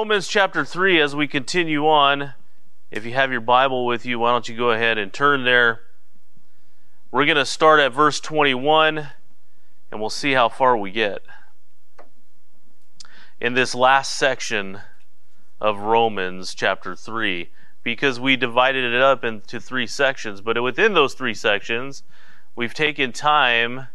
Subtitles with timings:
[0.00, 2.32] Romans chapter 3, as we continue on,
[2.90, 5.82] if you have your Bible with you, why don't you go ahead and turn there?
[7.10, 9.10] We're going to start at verse 21,
[9.90, 11.20] and we'll see how far we get.
[13.42, 14.80] In this last section
[15.60, 17.50] of Romans chapter 3,
[17.82, 22.04] because we divided it up into three sections, but within those three sections,
[22.56, 23.88] we've taken time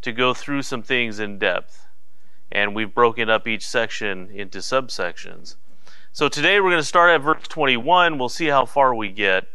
[0.00, 1.83] to go through some things in depth
[2.54, 5.56] and we've broken up each section into subsections.
[6.12, 8.16] So today we're going to start at verse 21.
[8.16, 9.48] We'll see how far we get.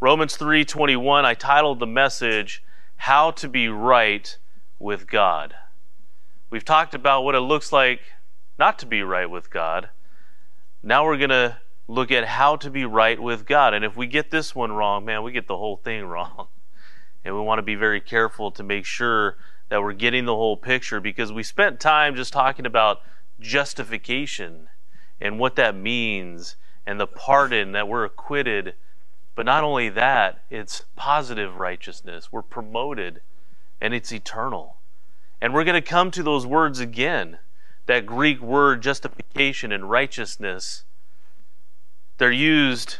[0.00, 2.64] Romans 3:21 I titled the message
[2.96, 4.36] How to be right
[4.80, 5.54] with God.
[6.50, 8.00] We've talked about what it looks like
[8.58, 9.88] not to be right with God.
[10.82, 13.74] Now we're going to look at how to be right with God.
[13.74, 16.48] And if we get this one wrong, man, we get the whole thing wrong.
[17.24, 19.36] And we want to be very careful to make sure
[19.74, 23.00] that we're getting the whole picture because we spent time just talking about
[23.40, 24.68] justification
[25.20, 26.54] and what that means
[26.86, 28.74] and the pardon that we're acquitted.
[29.34, 32.30] But not only that, it's positive righteousness.
[32.30, 33.20] We're promoted
[33.80, 34.76] and it's eternal.
[35.40, 37.38] And we're going to come to those words again.
[37.86, 40.84] That Greek word justification and righteousness,
[42.18, 42.98] they're used,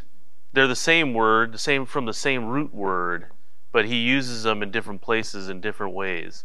[0.52, 3.26] they're the same word, the same from the same root word,
[3.70, 6.42] but he uses them in different places in different ways.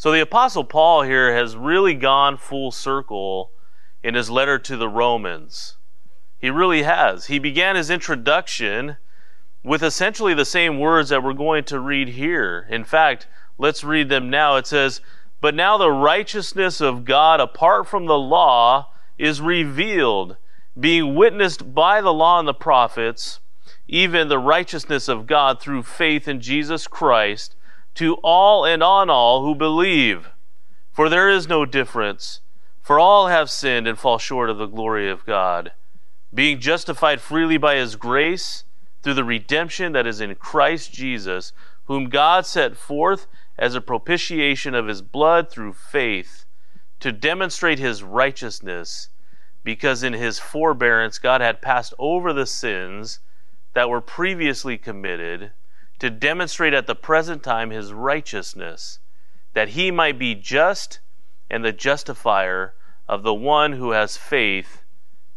[0.00, 3.50] So the Apostle Paul here has really gone full circle
[4.02, 5.76] in his letter to the Romans.
[6.38, 7.26] He really has.
[7.26, 8.96] He began his introduction
[9.62, 12.66] with essentially the same words that we're going to read here.
[12.70, 14.56] In fact, let's read them now.
[14.56, 15.02] It says,
[15.42, 20.38] But now the righteousness of God apart from the law is revealed,
[20.80, 23.40] being witnessed by the law and the prophets,
[23.86, 27.54] even the righteousness of God through faith in Jesus Christ
[27.94, 30.30] to all and on all who believe.
[30.92, 32.40] For there is no difference,
[32.80, 35.72] for all have sinned and fall short of the glory of God,
[36.32, 38.64] being justified freely by his grace
[39.02, 41.52] through the redemption that is in Christ Jesus,
[41.84, 43.26] whom God set forth
[43.58, 46.44] as a propitiation of his blood through faith,
[47.00, 49.08] to demonstrate his righteousness,
[49.64, 53.20] because in his forbearance God had passed over the sins
[53.74, 55.52] that were previously committed
[56.00, 58.98] to demonstrate at the present time his righteousness,
[59.54, 61.00] that he might be just
[61.50, 62.74] and the justifier
[63.08, 64.82] of the one who has faith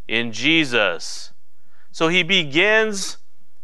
[0.08, 1.34] in Jesus.
[1.92, 3.18] So he begins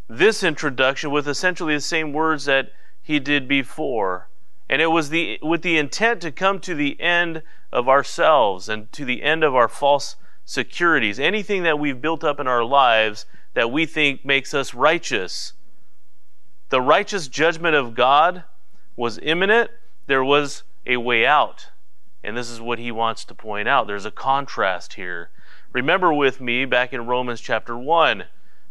[0.08, 2.72] this introduction with essentially the same words that
[3.02, 4.30] he did before.
[4.68, 8.92] And it was the, with the intent to come to the end of ourselves and
[8.92, 11.20] to the end of our false securities.
[11.20, 15.54] Anything that we've built up in our lives that we think makes us righteous
[16.70, 18.44] the righteous judgment of God
[18.96, 19.72] was imminent.
[20.08, 21.70] There was a way out.
[22.24, 23.88] And this is what he wants to point out.
[23.88, 25.30] There's a contrast here.
[25.72, 28.26] Remember with me back in Romans chapter 1,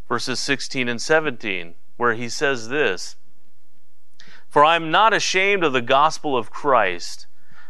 [0.09, 3.16] verses 16 and 17, where he says this
[4.48, 7.26] For I am not ashamed of the gospel of Christ,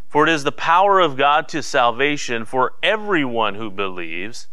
[0.08, 4.48] for it is the power of God to salvation for everyone who believes,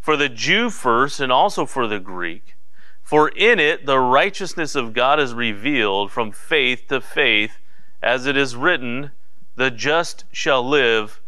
[0.00, 2.56] for the Jew first and also for the Greek.
[3.02, 7.58] For in it the righteousness of God is revealed from faith to faith,
[8.02, 9.12] as it is written,
[9.56, 11.20] the just shall live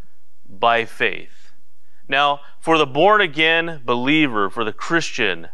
[0.48, 1.52] by faith.
[2.08, 5.48] Now, for the born again believer, for the Christian,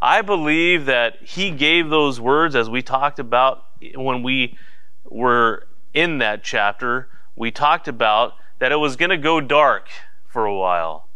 [0.00, 4.56] I believe that he gave those words as we talked about when we
[5.04, 7.08] were in that chapter.
[7.36, 9.88] We talked about that it was going to go dark
[10.26, 11.09] for a while.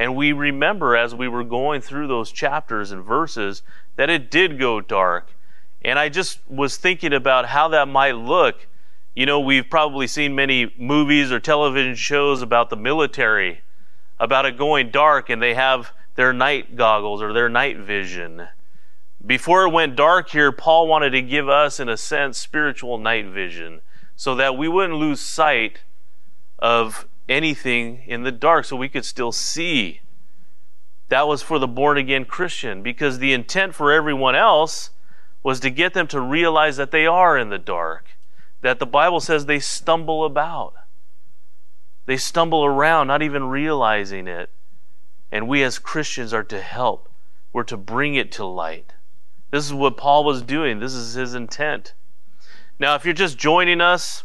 [0.00, 3.62] And we remember as we were going through those chapters and verses
[3.96, 5.34] that it did go dark.
[5.82, 8.66] And I just was thinking about how that might look.
[9.14, 13.60] You know, we've probably seen many movies or television shows about the military,
[14.18, 18.48] about it going dark, and they have their night goggles or their night vision.
[19.26, 23.26] Before it went dark here, Paul wanted to give us, in a sense, spiritual night
[23.26, 23.82] vision
[24.16, 25.80] so that we wouldn't lose sight
[26.58, 30.00] of anything in the dark so we could still see.
[31.08, 34.90] That was for the born again Christian because the intent for everyone else
[35.42, 38.06] was to get them to realize that they are in the dark,
[38.60, 40.74] that the Bible says they stumble about.
[42.06, 44.50] They stumble around, not even realizing it.
[45.32, 47.08] And we as Christians are to help.
[47.52, 48.92] We're to bring it to light.
[49.50, 50.80] This is what Paul was doing.
[50.80, 51.94] This is his intent.
[52.78, 54.24] Now, if you're just joining us,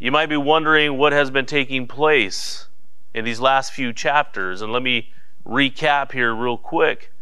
[0.00, 2.66] you might be wondering what has been taking place
[3.12, 4.62] in these last few chapters.
[4.62, 5.12] And let me
[5.46, 7.12] recap here real quick.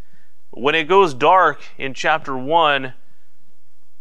[0.51, 2.95] When it goes dark in chapter 1,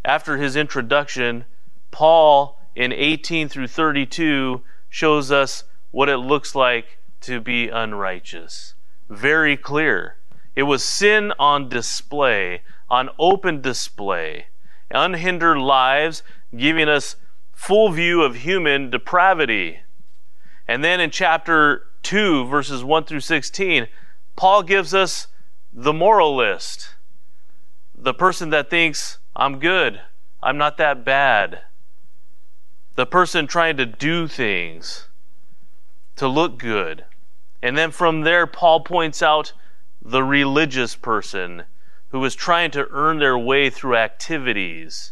[0.06, 1.45] after his introduction,
[1.89, 8.75] Paul in 18 through 32 shows us what it looks like to be unrighteous.
[9.09, 10.18] very clear.
[10.56, 14.47] It was sin on display, on open display,
[14.91, 16.23] unhindered lives,
[16.56, 17.15] giving us
[17.57, 19.80] full view of human depravity.
[20.68, 23.88] And then in chapter 2, verses 1 through 16,
[24.36, 25.27] Paul gives us
[25.74, 26.94] the moralist,
[27.95, 30.00] the person that thinks, I'm good,
[30.42, 31.62] I'm not that bad,
[32.94, 35.07] the person trying to do things
[36.15, 37.06] to look good.
[37.63, 39.51] And then from there, Paul points out
[40.00, 41.63] the religious person
[42.09, 45.12] who is trying to earn their way through activities.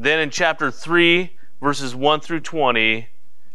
[0.00, 3.08] Then in chapter 3, verses 1 through 20,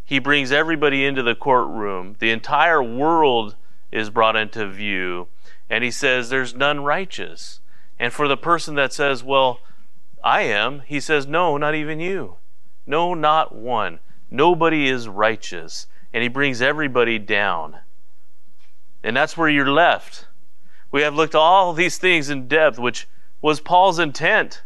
[0.03, 2.17] he brings everybody into the courtroom.
[2.19, 3.55] The entire world
[3.93, 5.29] is brought into view.
[5.69, 7.61] And he says, There's none righteous.
[7.97, 9.61] And for the person that says, Well,
[10.21, 12.35] I am, he says, No, not even you.
[12.85, 13.99] No, not one.
[14.29, 15.87] Nobody is righteous.
[16.13, 17.77] And he brings everybody down.
[19.01, 20.27] And that's where you're left.
[20.91, 23.07] We have looked at all these things in depth, which
[23.41, 24.61] was Paul's intent.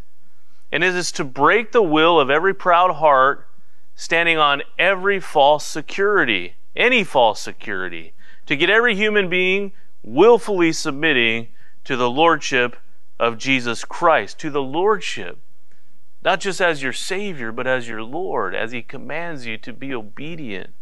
[0.78, 3.48] And it is to break the will of every proud heart,
[3.96, 8.14] standing on every false security, any false security,
[8.46, 9.72] to get every human being
[10.04, 11.48] willfully submitting
[11.84, 12.76] to the lordship
[13.18, 15.40] of Jesus Christ, to the lordship,
[16.24, 19.96] not just as your Savior, but as your Lord, as He commands you to be
[19.96, 20.76] obedient.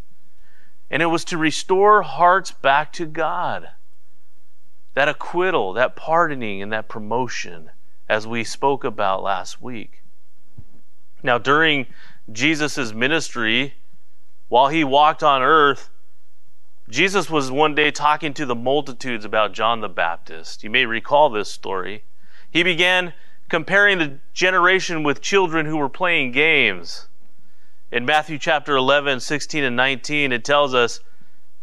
[0.92, 3.70] And it was to restore hearts back to God.
[4.94, 7.70] That acquittal, that pardoning, and that promotion,
[8.07, 10.04] as we spoke about last week.
[11.24, 11.88] Now, during
[12.31, 13.75] Jesus' ministry,
[14.48, 15.90] while he walked on earth,
[16.88, 20.63] Jesus was one day talking to the multitudes about John the Baptist.
[20.63, 22.04] You may recall this story.
[22.52, 23.13] He began
[23.50, 27.08] comparing the generation with children who were playing games.
[27.92, 31.00] In Matthew chapter 11, 16, and 19, it tells us,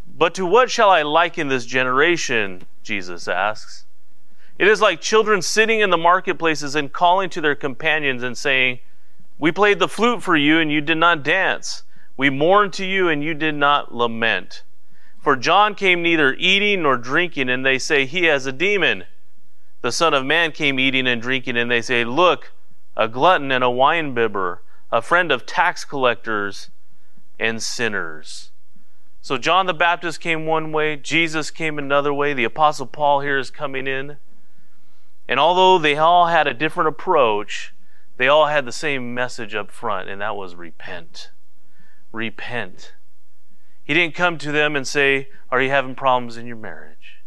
[0.07, 2.63] But to what shall I liken this generation?
[2.83, 3.85] Jesus asks.
[4.59, 8.81] It is like children sitting in the marketplaces and calling to their companions and saying,
[9.39, 11.85] We played the flute for you and you did not dance.
[12.17, 14.63] We mourned to you and you did not lament.
[15.23, 19.05] For John came neither eating nor drinking, and they say, He has a demon.
[19.81, 22.53] The Son of Man came eating and drinking, and they say, Look,
[22.97, 24.59] a glutton and a winebibber,
[24.91, 26.71] a friend of tax collectors
[27.39, 28.51] and sinners.
[29.21, 33.39] So John the Baptist came one way, Jesus came another way, the Apostle Paul here
[33.39, 34.17] is coming in.
[35.33, 37.73] And although they all had a different approach,
[38.19, 41.31] they all had the same message up front, and that was repent.
[42.13, 42.93] Repent.
[43.83, 47.23] He didn't come to them and say, Are you having problems in your marriage?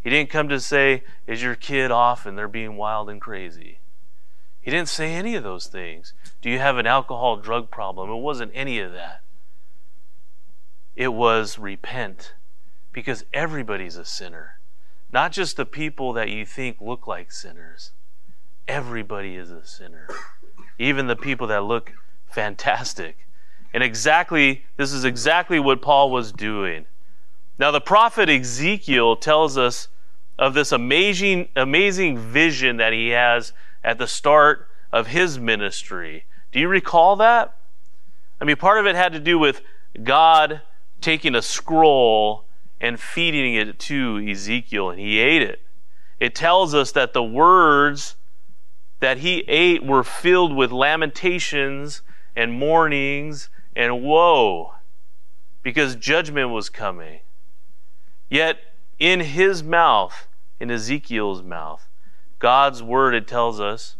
[0.00, 3.80] He didn't come to say, Is your kid off and they're being wild and crazy?
[4.62, 6.14] He didn't say any of those things.
[6.40, 8.08] Do you have an alcohol drug problem?
[8.08, 9.20] It wasn't any of that.
[10.96, 12.36] It was repent
[12.90, 14.60] because everybody's a sinner.
[15.14, 17.92] Not just the people that you think look like sinners.
[18.66, 20.08] Everybody is a sinner.
[20.76, 21.92] Even the people that look
[22.26, 23.28] fantastic.
[23.72, 26.86] And exactly, this is exactly what Paul was doing.
[27.60, 29.86] Now, the prophet Ezekiel tells us
[30.36, 33.52] of this amazing, amazing vision that he has
[33.84, 36.24] at the start of his ministry.
[36.50, 37.56] Do you recall that?
[38.40, 39.62] I mean, part of it had to do with
[40.02, 40.62] God
[41.00, 42.46] taking a scroll
[42.80, 45.60] and feeding it to Ezekiel, and he ate it.
[46.20, 48.16] It tells us that the words
[49.00, 52.02] that he ate were filled with lamentations
[52.36, 54.74] and mournings and woe
[55.62, 57.20] because judgment was coming.
[58.28, 58.58] Yet
[58.98, 60.26] in his mouth,
[60.60, 61.88] in Ezekiel's mouth,
[62.38, 63.96] God's word, it tells us,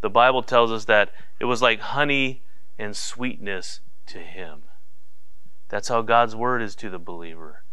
[0.00, 2.42] the Bible tells us that it was like honey
[2.78, 4.62] and sweetness to him.
[5.68, 7.63] That's how God's word is to the believer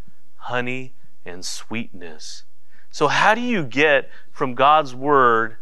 [0.45, 0.93] honey
[1.25, 2.43] and sweetness.
[2.89, 5.57] So, how do you get from God's word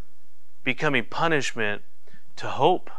[0.64, 1.82] becoming punishment
[2.38, 2.90] to hope?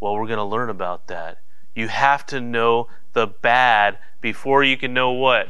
[0.00, 1.40] Well, we're going to learn about that.
[1.74, 5.48] You have to know the bad before you can know what?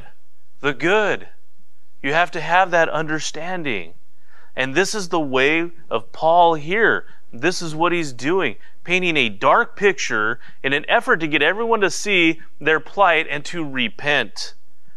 [0.60, 1.28] The good.
[2.02, 3.94] You have to have that understanding.
[4.54, 7.06] And this is the way of Paul here.
[7.32, 8.56] This is what he's doing,
[8.86, 13.44] painting a dark picture in an effort to get everyone to see their plight and
[13.44, 14.54] to repent.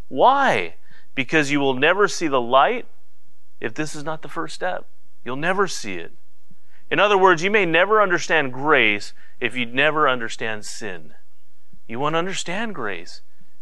[0.10, 0.76] Why?
[1.16, 2.86] Because you will never see the light
[3.60, 4.88] if this is not the first step.
[5.26, 6.14] You'll never see it.
[6.92, 11.16] In other words, you may never understand grace if you never understand sin.
[11.88, 13.22] You won't understand grace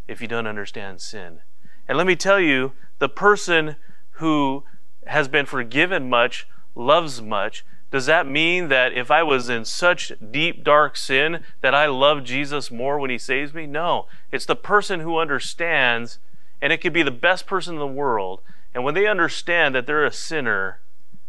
[0.09, 1.39] if you don't understand sin.
[1.87, 3.77] And let me tell you, the person
[4.11, 4.65] who
[5.05, 7.63] has been forgiven much loves much.
[7.89, 12.23] Does that mean that if I was in such deep, dark sin, that I love
[12.23, 13.65] Jesus more when he saves me?
[13.65, 14.07] No.
[14.31, 16.19] It's the person who understands
[16.61, 18.41] And it could be the best person in the world.
[18.73, 20.79] And when they understand that they're a sinner,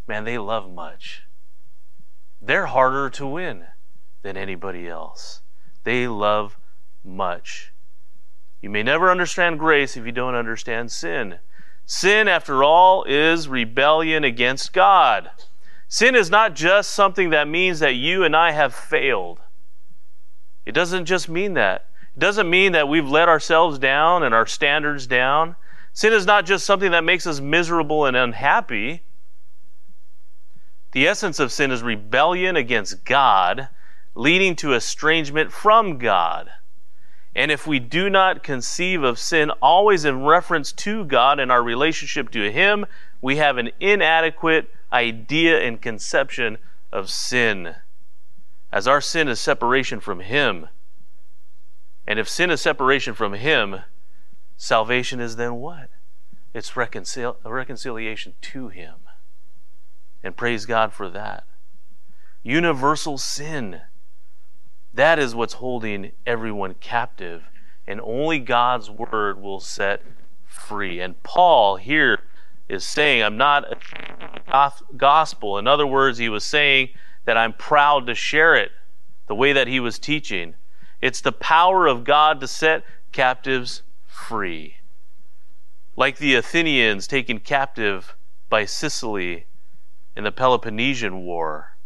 [0.07, 1.25] man, they love much.
[2.41, 3.65] They're harder to win
[4.23, 5.43] than anybody else.
[5.85, 6.57] They love
[7.05, 7.73] much.
[8.61, 11.39] You may never understand grace if you don't understand sin.
[11.85, 15.31] Sin, after all, is rebellion against God.
[15.89, 19.41] Sin is not just something that means that you and I have failed.
[20.67, 21.87] It doesn't just mean that.
[22.15, 25.57] It doesn't mean that we've let ourselves down and our standards down.
[25.95, 29.03] Sin is not just something that makes us miserable and unhappy.
[30.93, 33.69] The essence of sin is rebellion against God,
[34.15, 36.51] leading to estrangement from God.
[37.35, 41.63] And if we do not conceive of sin always in reference to God and our
[41.63, 42.85] relationship to Him,
[43.23, 46.59] we have an inadequate idea and conception
[46.93, 47.77] of sin.
[48.73, 50.69] As our sin is separation from Him.
[52.07, 53.81] And if sin is separation from Him,
[54.57, 55.91] salvation is then what?
[56.55, 58.95] It's reconcil- reconciliation to Him.
[60.23, 61.45] And praise God for that.
[62.43, 63.83] Universal sin.
[64.93, 67.45] That is what's holding everyone captive.
[67.87, 70.03] And only God's word will set
[70.45, 71.01] free.
[71.01, 72.21] And Paul here
[72.69, 73.65] is saying, I'm not
[74.49, 75.59] a gospel.
[75.59, 76.91] In other words, he was saying
[77.25, 78.71] that I'm proud to share it
[79.27, 80.55] the way that he was teaching.
[81.01, 84.77] It's the power of God to set captives free.
[85.97, 88.17] Like the Athenians taken captive
[88.49, 89.47] by Sicily
[90.17, 91.77] in the Peloponnesian War.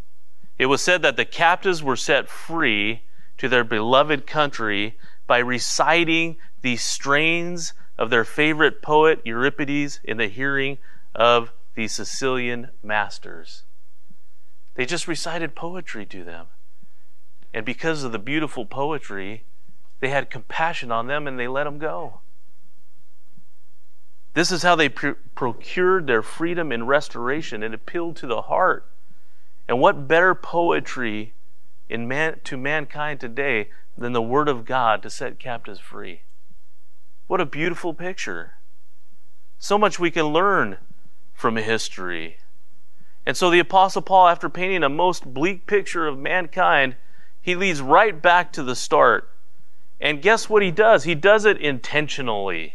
[0.58, 3.02] It was said that the captives were set free
[3.38, 4.96] to their beloved country
[5.26, 10.76] by reciting the strains of their favorite poet Euripides in the hearing
[11.14, 13.62] of the Sicilian masters.
[14.74, 16.46] They just recited poetry to them.
[17.54, 19.44] And because of the beautiful poetry,
[20.00, 22.18] they had compassion on them and they let them go.
[24.34, 27.62] This is how they pr- procured their freedom and restoration.
[27.62, 28.84] It appealed to the heart.
[29.68, 31.34] And what better poetry
[31.88, 36.22] in man, to mankind today than the Word of God to set captives free?
[37.26, 38.54] What a beautiful picture.
[39.58, 40.78] So much we can learn
[41.32, 42.38] from history.
[43.24, 46.96] And so the Apostle Paul, after painting a most bleak picture of mankind,
[47.40, 49.28] he leads right back to the start.
[50.00, 51.04] And guess what he does?
[51.04, 52.74] He does it intentionally.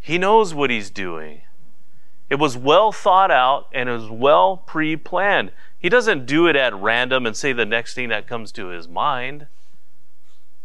[0.00, 1.42] He knows what he's doing.
[2.30, 5.52] It was well thought out and it was well pre planned.
[5.78, 8.88] He doesn't do it at random and say the next thing that comes to his
[8.88, 9.46] mind.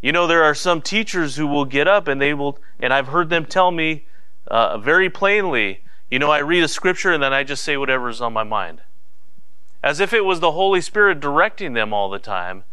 [0.00, 3.08] You know, there are some teachers who will get up and they will, and I've
[3.08, 4.06] heard them tell me
[4.46, 8.20] uh, very plainly, you know, I read a scripture and then I just say whatever's
[8.20, 8.80] on my mind.
[9.82, 12.64] As if it was the Holy Spirit directing them all the time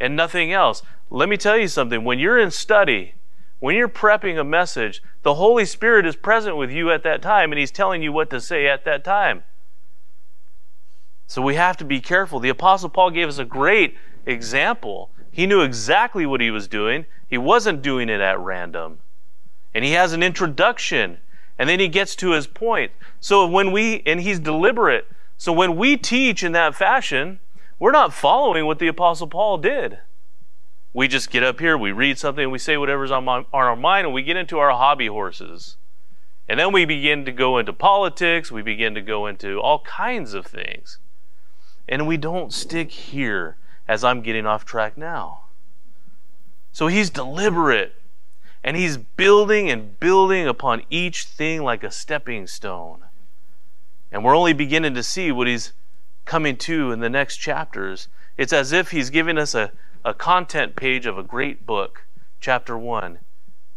[0.00, 0.82] and nothing else.
[1.10, 2.04] Let me tell you something.
[2.04, 3.14] When you're in study,
[3.60, 7.52] when you're prepping a message, the Holy Spirit is present with you at that time
[7.52, 9.44] and He's telling you what to say at that time.
[11.26, 12.40] So we have to be careful.
[12.40, 17.06] The Apostle Paul gave us a great example he knew exactly what he was doing.
[17.28, 19.00] He wasn't doing it at random.
[19.74, 21.18] And he has an introduction,
[21.58, 22.92] and then he gets to his point.
[23.18, 25.08] So when we, and he's deliberate.
[25.36, 27.40] So when we teach in that fashion,
[27.80, 29.98] we're not following what the Apostle Paul did.
[30.92, 33.74] We just get up here, we read something, we say whatever's on, my, on our
[33.74, 35.76] mind, and we get into our hobby horses.
[36.48, 40.32] And then we begin to go into politics, we begin to go into all kinds
[40.32, 41.00] of things.
[41.88, 45.42] And we don't stick here as I'm getting off track now.
[46.72, 47.94] So he's deliberate
[48.62, 53.04] and he's building and building upon each thing like a stepping stone.
[54.10, 55.72] And we're only beginning to see what he's
[56.24, 58.08] coming to in the next chapters.
[58.36, 59.70] It's as if he's giving us a,
[60.04, 62.06] a content page of a great book.
[62.40, 63.18] Chapter 1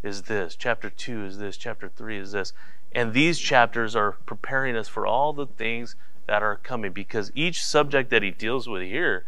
[0.03, 2.53] is this, chapter 2 is this, chapter 3 is this.
[2.93, 5.95] And these chapters are preparing us for all the things
[6.27, 9.25] that are coming because each subject that he deals with here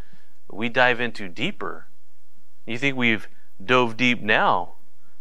[0.51, 1.87] we dive into deeper.
[2.65, 3.27] You think we've
[3.63, 4.73] dove deep now?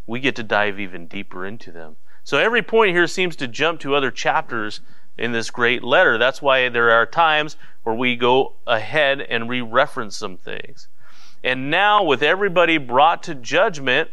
[0.07, 1.97] We get to dive even deeper into them.
[2.25, 4.81] So every point here seems to jump to other chapters
[5.17, 6.19] in this great letter.
[6.19, 10.89] That's why there are times where we go ahead and re reference some things.
[11.43, 14.11] And now, with everybody brought to judgment,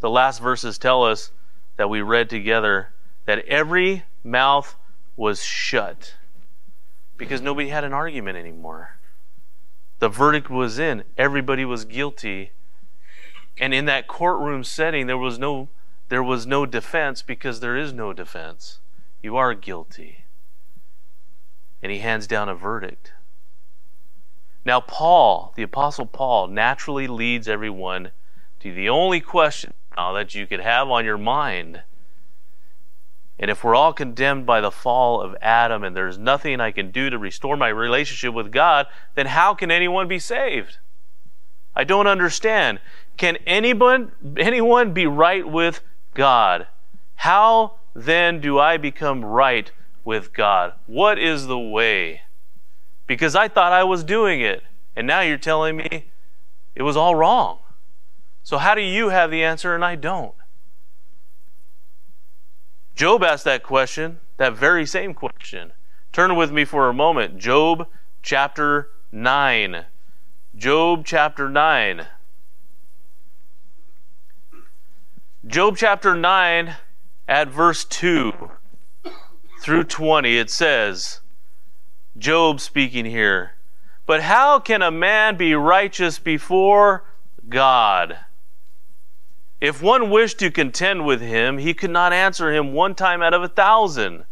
[0.00, 1.30] the last verses tell us
[1.76, 2.92] that we read together
[3.26, 4.74] that every mouth
[5.16, 6.14] was shut
[7.16, 8.99] because nobody had an argument anymore.
[10.00, 11.04] The verdict was in.
[11.16, 12.52] Everybody was guilty.
[13.58, 15.68] And in that courtroom setting, there was no
[16.08, 18.80] there was no defense because there is no defense.
[19.22, 20.24] You are guilty.
[21.80, 23.12] And he hands down a verdict.
[24.64, 28.10] Now, Paul, the Apostle Paul, naturally leads everyone
[28.58, 31.82] to the only question now that you could have on your mind.
[33.40, 36.90] And if we're all condemned by the fall of Adam and there's nothing I can
[36.90, 40.76] do to restore my relationship with God, then how can anyone be saved?
[41.74, 42.80] I don't understand.
[43.16, 45.80] Can anyone anyone be right with
[46.12, 46.66] God?
[47.14, 49.72] How then do I become right
[50.04, 50.74] with God?
[50.84, 52.20] What is the way?
[53.06, 54.62] Because I thought I was doing it,
[54.94, 56.10] and now you're telling me
[56.74, 57.60] it was all wrong.
[58.42, 60.34] So how do you have the answer and I don't?
[63.00, 65.72] Job asked that question, that very same question.
[66.12, 67.38] Turn with me for a moment.
[67.38, 67.88] Job
[68.22, 69.86] chapter 9.
[70.54, 72.06] Job chapter 9.
[75.46, 76.76] Job chapter 9
[77.26, 78.50] at verse 2
[79.62, 81.20] through 20, it says,
[82.18, 83.52] Job speaking here,
[84.04, 87.04] but how can a man be righteous before
[87.48, 88.18] God?
[89.60, 93.34] If one wished to contend with him, he could not answer him one time out
[93.34, 94.24] of a thousand.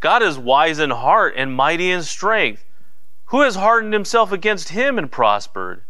[0.00, 2.64] God is wise in heart and mighty in strength.
[3.26, 5.84] Who has hardened himself against him and prospered?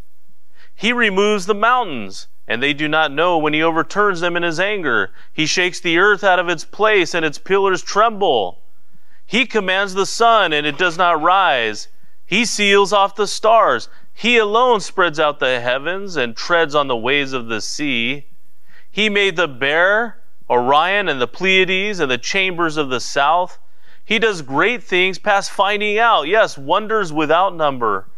[0.75, 4.59] He removes the mountains and they do not know when he overturns them in his
[4.59, 5.11] anger.
[5.35, 8.63] He shakes the earth out of its place, and its pillars tremble.
[9.27, 11.89] He commands the sun, and it does not rise.
[12.25, 13.91] He seals off the stars.
[14.15, 18.25] He alone spreads out the heavens and treads on the waves of the sea.
[18.99, 20.17] He made the bear,
[20.51, 23.61] Orion, and the Pleiades, and the chambers of the south.
[24.05, 26.27] He does great things past finding out.
[26.27, 28.09] Yes, wonders without number.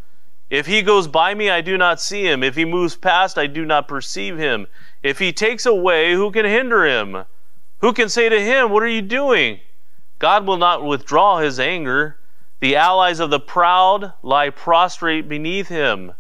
[0.48, 2.42] If he goes by me, I do not see him.
[2.42, 4.68] If he moves past, I do not perceive him.
[5.02, 7.26] If he takes away, who can hinder him?
[7.82, 9.60] Who can say to him, What are you doing?
[10.18, 12.16] God will not withdraw his anger.
[12.60, 16.14] The allies of the proud lie prostrate beneath him.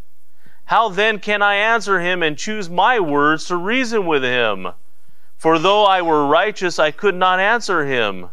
[0.70, 4.68] How then can I answer him and choose my words to reason with him?
[5.36, 8.30] For though I were righteous, I could not answer him.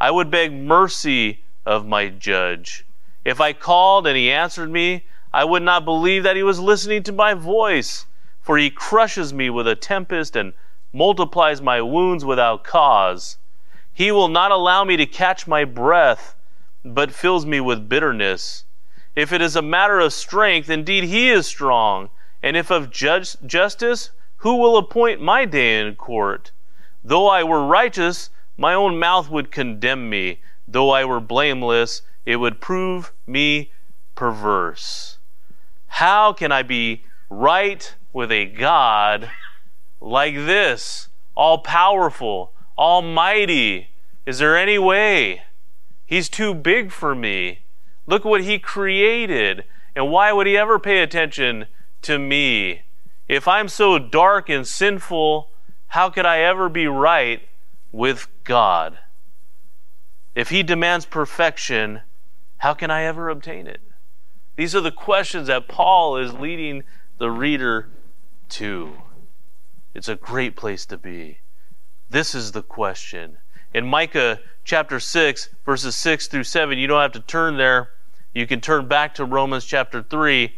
[0.00, 2.84] I would beg mercy of my judge.
[3.24, 7.04] If I called and he answered me, I would not believe that he was listening
[7.04, 8.06] to my voice,
[8.40, 10.54] for he crushes me with a tempest and
[10.92, 13.38] multiplies my wounds without cause.
[13.94, 16.34] He will not allow me to catch my breath,
[16.84, 18.64] but fills me with bitterness.
[19.18, 22.10] If it is a matter of strength, indeed he is strong.
[22.40, 26.52] And if of justice, who will appoint my day in court?
[27.02, 30.40] Though I were righteous, my own mouth would condemn me.
[30.68, 33.72] Though I were blameless, it would prove me
[34.14, 35.18] perverse.
[35.88, 39.32] How can I be right with a God
[40.00, 43.88] like this, all powerful, almighty?
[44.26, 45.42] Is there any way?
[46.06, 47.62] He's too big for me.
[48.08, 49.64] Look what he created.
[49.94, 51.66] And why would he ever pay attention
[52.02, 52.82] to me?
[53.28, 55.50] If I'm so dark and sinful,
[55.88, 57.42] how could I ever be right
[57.92, 58.98] with God?
[60.34, 62.00] If he demands perfection,
[62.56, 63.82] how can I ever obtain it?
[64.56, 66.84] These are the questions that Paul is leading
[67.18, 67.90] the reader
[68.50, 68.94] to.
[69.94, 71.40] It's a great place to be.
[72.08, 73.36] This is the question.
[73.74, 77.90] In Micah chapter 6, verses 6 through 7, you don't have to turn there.
[78.34, 80.54] You can turn back to Romans chapter 3.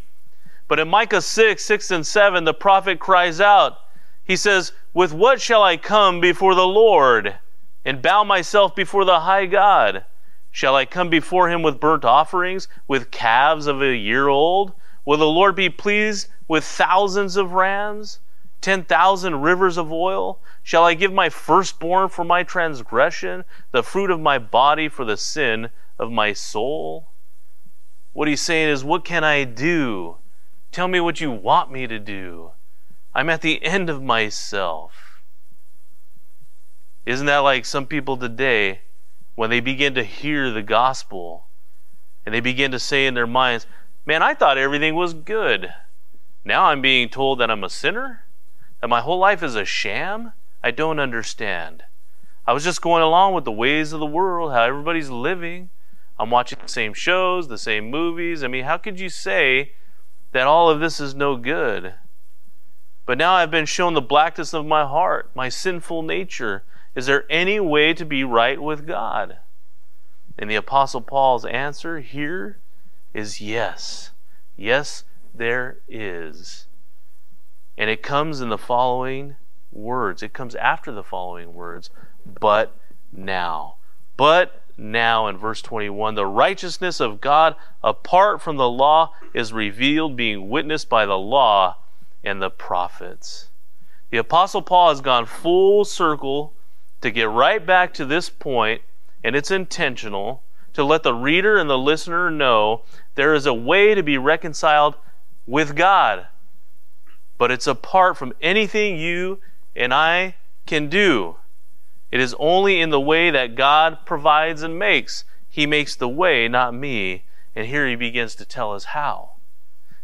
[0.67, 3.79] But in Micah 6, 6 and 7, the prophet cries out.
[4.25, 7.39] He says, With what shall I come before the Lord
[7.85, 10.05] and bow myself before the high God?
[10.53, 14.73] Shall I come before him with burnt offerings, with calves of a year old?
[15.05, 18.19] Will the Lord be pleased with thousands of rams,
[18.61, 20.41] ten thousand rivers of oil?
[20.63, 25.17] Shall I give my firstborn for my transgression, the fruit of my body for the
[25.17, 27.10] sin of my soul?
[28.12, 30.16] What he's saying is, What can I do?
[30.73, 32.53] Tell me what you want me to do.
[33.14, 35.23] I'm at the end of myself.
[37.07, 38.83] Isn't that like some people today?
[39.40, 41.46] when they begin to hear the gospel
[42.27, 43.66] and they begin to say in their minds,
[44.05, 45.73] Man, I thought everything was good.
[46.44, 48.25] Now I'm being told that I'm a sinner?
[48.83, 50.35] That my whole life is a sham?
[50.62, 51.85] I don't understand.
[52.46, 55.70] I was just going along with the ways of the world, how everybody's living.
[56.21, 58.45] I'm watching the same shows, the same movies.
[58.45, 59.73] I mean, how could you say
[60.33, 61.95] that all of this is no good?
[63.07, 66.63] But now I've been shown the blackness of my heart, my sinful nature,
[66.95, 69.39] is there any way to be right with God?
[70.39, 72.61] And the Apostle Paul's answer here
[73.15, 74.11] is yes.
[74.57, 75.05] Yes,
[75.35, 76.67] there is.
[77.79, 79.37] And it comes in the following
[79.73, 80.23] words.
[80.23, 81.89] It comes after the following words.
[82.27, 82.77] But
[83.11, 83.77] now.
[84.19, 90.16] But now, in verse 21, the righteousness of God apart from the law is revealed,
[90.16, 91.77] being witnessed by the law
[92.25, 93.51] and the prophets.
[94.11, 96.55] The Apostle Paul has gone full circle
[97.03, 98.83] to get right back to this point,
[99.23, 102.83] and it's intentional to let the reader and the listener know
[103.16, 104.97] there is a way to be reconciled
[105.47, 106.27] with God.
[107.37, 109.40] But it's apart from anything you
[109.77, 111.37] and I can do.
[112.11, 115.25] It is only in the way that God provides and makes.
[115.49, 117.25] He makes the way, not me.
[117.55, 119.33] And here he begins to tell us how.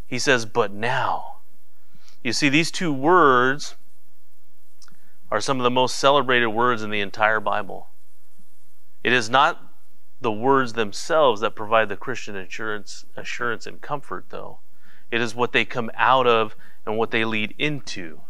[0.06, 1.36] He says, But now.
[2.22, 3.76] You see, these two words
[5.30, 7.88] are some of the most celebrated words in the entire Bible.
[9.02, 9.62] It is not
[10.20, 14.60] the words themselves that provide the Christian assurance, assurance and comfort, though.
[15.10, 18.20] It is what they come out of and what they lead into.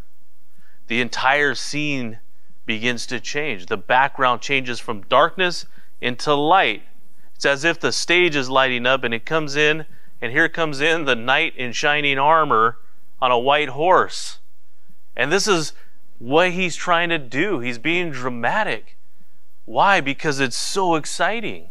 [0.88, 2.18] The entire scene
[2.66, 3.66] begins to change.
[3.66, 5.64] The background changes from darkness
[6.00, 6.82] into light.
[7.34, 9.86] It's as if the stage is lighting up and it comes in,
[10.20, 12.78] and here comes in the knight in shining armor
[13.20, 14.38] on a white horse.
[15.16, 15.72] And this is
[16.18, 17.60] what he's trying to do.
[17.60, 18.96] He's being dramatic.
[19.64, 20.00] Why?
[20.00, 21.70] Because it's so exciting.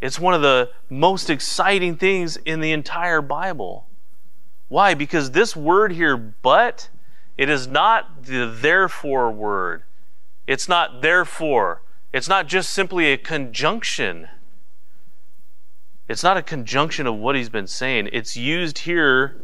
[0.00, 3.86] It's one of the most exciting things in the entire Bible.
[4.68, 4.94] Why?
[4.94, 6.88] Because this word here, but,
[7.38, 9.84] it is not the therefore word.
[10.48, 11.82] It's not therefore.
[12.12, 14.28] It's not just simply a conjunction.
[16.08, 18.08] It's not a conjunction of what he's been saying.
[18.12, 19.40] It's used here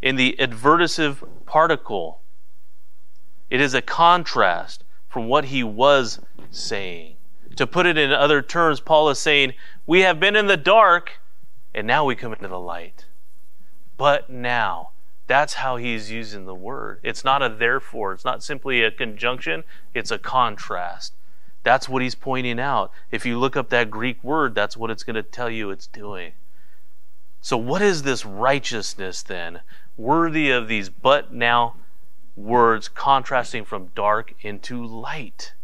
[0.00, 2.22] in the adversative particle.
[3.50, 7.16] It is a contrast from what he was saying.
[7.56, 9.52] To put it in other terms, Paul is saying,
[9.86, 11.20] We have been in the dark,
[11.74, 13.06] and now we come into the light.
[13.96, 14.90] But now,
[15.26, 17.00] that's how he's using the word.
[17.02, 21.14] It's not a therefore, it's not simply a conjunction, it's a contrast.
[21.62, 22.92] That's what he's pointing out.
[23.10, 25.88] If you look up that Greek word, that's what it's going to tell you it's
[25.88, 26.32] doing.
[27.40, 29.60] So, what is this righteousness then?
[29.96, 31.76] Worthy of these but now
[32.36, 35.54] words contrasting from dark into light.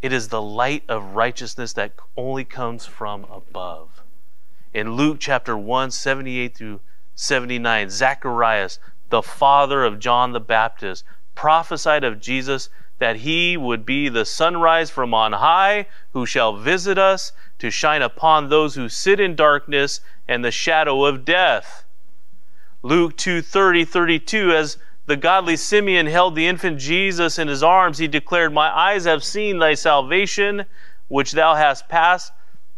[0.00, 4.02] It is the light of righteousness that only comes from above.
[4.74, 6.80] In Luke chapter 1, 78 through
[7.14, 8.78] 79, Zacharias,
[9.10, 14.88] the father of John the Baptist, prophesied of Jesus that he would be the sunrise
[14.88, 20.00] from on high, who shall visit us to shine upon those who sit in darkness
[20.28, 21.84] and the shadow of death.
[22.82, 27.98] Luke 2 30, 32, as the godly Simeon held the infant Jesus in his arms,
[27.98, 30.64] he declared, My eyes have seen thy salvation,
[31.08, 32.32] which thou hast passed,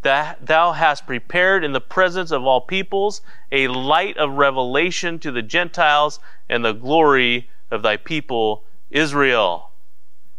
[0.05, 5.31] that thou hast prepared in the presence of all peoples, a light of revelation to
[5.31, 9.71] the Gentiles, and the glory of thy people Israel.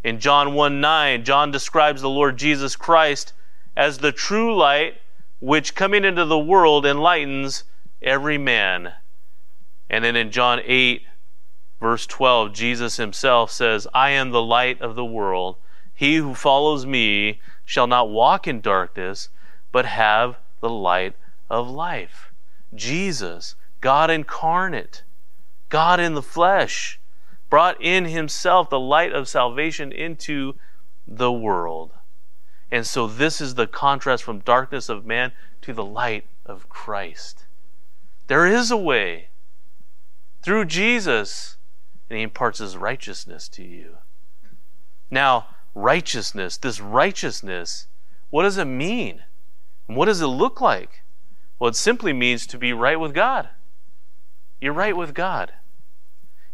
[0.05, 3.33] In John 1 9, John describes the Lord Jesus Christ
[3.77, 4.95] as the true light,
[5.41, 7.65] which coming into the world enlightens
[8.01, 8.93] every man.
[9.91, 11.03] And then in John 8,
[11.81, 15.57] Verse 12, Jesus himself says, I am the light of the world.
[15.95, 19.29] He who follows me shall not walk in darkness,
[19.77, 21.15] but have the light
[21.51, 22.33] of life.
[22.75, 25.03] Jesus, God incarnate,
[25.69, 26.99] God in the flesh,
[27.51, 30.55] brought in himself the light of salvation into
[31.07, 31.93] the world.
[32.71, 37.45] And so this is the contrast from darkness of man to the light of Christ.
[38.29, 39.29] There is a way
[40.41, 41.59] through Jesus
[42.09, 43.99] and he imparts his righteousness to you.
[45.11, 47.89] Now, righteousness, this righteousness,
[48.31, 49.21] what does it mean?
[49.89, 51.03] And what does it look like?
[51.59, 53.49] Well, it simply means to be right with God.
[54.61, 55.53] You're right with God.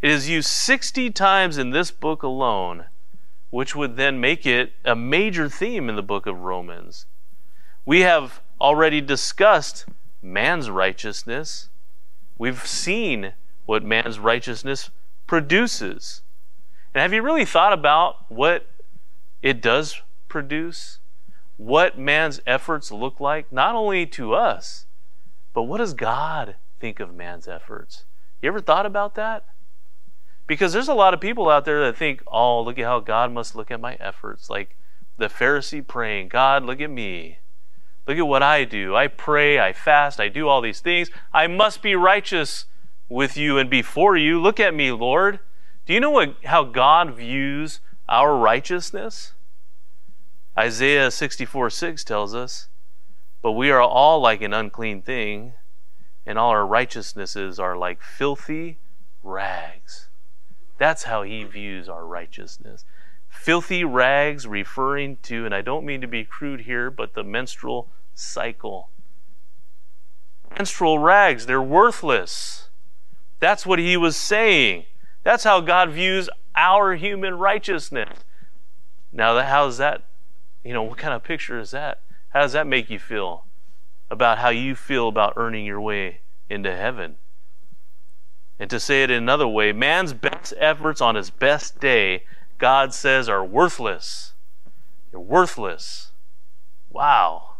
[0.00, 2.86] It is used 60 times in this book alone,
[3.50, 7.06] which would then make it a major theme in the book of Romans.
[7.84, 9.86] We have already discussed
[10.20, 11.68] man's righteousness.
[12.38, 13.34] We've seen
[13.66, 14.90] what man's righteousness
[15.26, 16.22] produces.
[16.94, 18.66] And have you really thought about what
[19.40, 20.98] it does produce?
[21.56, 24.86] What man's efforts look like, not only to us,
[25.54, 28.04] but what does God think of man's efforts?
[28.40, 29.44] You ever thought about that?
[30.46, 33.32] Because there's a lot of people out there that think, oh, look at how God
[33.32, 34.50] must look at my efforts.
[34.50, 34.76] Like
[35.16, 37.38] the Pharisee praying, God, look at me.
[38.06, 38.96] Look at what I do.
[38.96, 41.10] I pray, I fast, I do all these things.
[41.32, 42.66] I must be righteous
[43.08, 44.40] with you and before you.
[44.40, 45.38] Look at me, Lord.
[45.86, 49.34] Do you know what, how God views our righteousness?
[50.58, 52.68] Isaiah 64 6 tells us,
[53.40, 55.54] But we are all like an unclean thing,
[56.26, 58.78] and all our righteousnesses are like filthy
[59.22, 60.08] rags.
[60.78, 62.84] That's how he views our righteousness.
[63.28, 67.88] Filthy rags, referring to, and I don't mean to be crude here, but the menstrual
[68.14, 68.90] cycle.
[70.50, 72.68] Menstrual rags, they're worthless.
[73.40, 74.84] That's what he was saying.
[75.24, 78.18] That's how God views our human righteousness.
[79.12, 80.02] Now, how is that?
[80.64, 82.00] You know, what kind of picture is that?
[82.30, 83.44] How does that make you feel
[84.10, 87.16] about how you feel about earning your way into heaven?
[88.58, 92.24] And to say it in another way, man's best efforts on his best day,
[92.58, 94.34] God says, are worthless.
[95.10, 96.12] You're worthless.
[96.88, 97.56] Wow.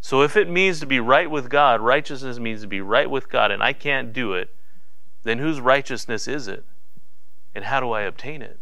[0.00, 3.28] So if it means to be right with God, righteousness means to be right with
[3.28, 4.52] God, and I can't do it,
[5.22, 6.64] then whose righteousness is it?
[7.54, 8.58] And how do I obtain it?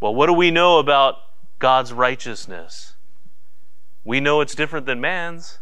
[0.00, 1.16] Well, what do we know about
[1.58, 2.94] God's righteousness?
[4.04, 5.58] We know it's different than man's.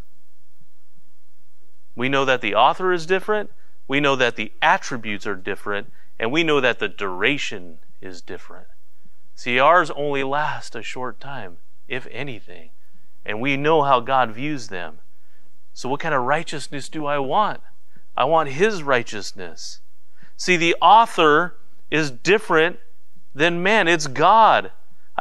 [1.95, 3.51] We know that the author is different.
[3.87, 5.93] We know that the attributes are different.
[6.19, 8.67] And we know that the duration is different.
[9.35, 12.71] See, ours only last a short time, if anything.
[13.25, 14.99] And we know how God views them.
[15.73, 17.61] So, what kind of righteousness do I want?
[18.17, 19.81] I want His righteousness.
[20.37, 21.57] See, the author
[21.91, 22.79] is different
[23.35, 24.73] than man, it's God.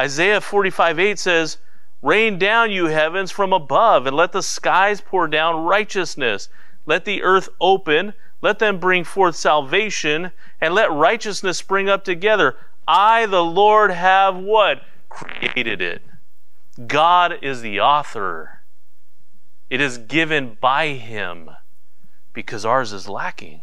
[0.01, 1.57] Isaiah 45 8 says,
[2.01, 6.49] Rain down, you heavens, from above, and let the skies pour down righteousness.
[6.87, 12.57] Let the earth open, let them bring forth salvation, and let righteousness spring up together.
[12.87, 14.81] I, the Lord, have what?
[15.07, 16.01] Created it.
[16.87, 18.61] God is the author.
[19.69, 21.51] It is given by Him
[22.33, 23.61] because ours is lacking.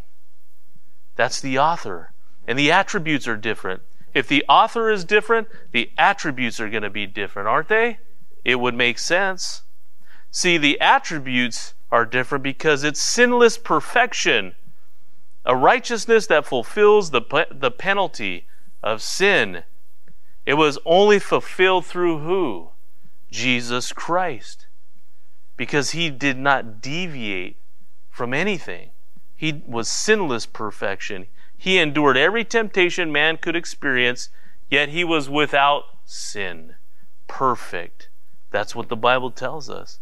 [1.17, 2.13] That's the author.
[2.47, 3.83] And the attributes are different.
[4.19, 7.99] If the author is different, the attributes are going to be different, aren't they?
[8.45, 9.63] It would make sense.
[10.33, 14.57] See, the attributes are different because it's sinless perfection,
[15.45, 18.49] a righteousness that fulfills the, the penalty
[18.83, 19.63] of sin.
[20.45, 22.71] It was only fulfilled through who?
[23.31, 24.67] Jesus Christ.
[25.57, 27.57] Because he did not deviate
[28.11, 28.91] from anything.
[29.37, 31.29] He was sinless perfection.
[31.61, 34.31] He endured every temptation man could experience,
[34.71, 36.77] yet he was without sin.
[37.27, 38.09] Perfect.
[38.53, 39.99] That's what the Bible tells us.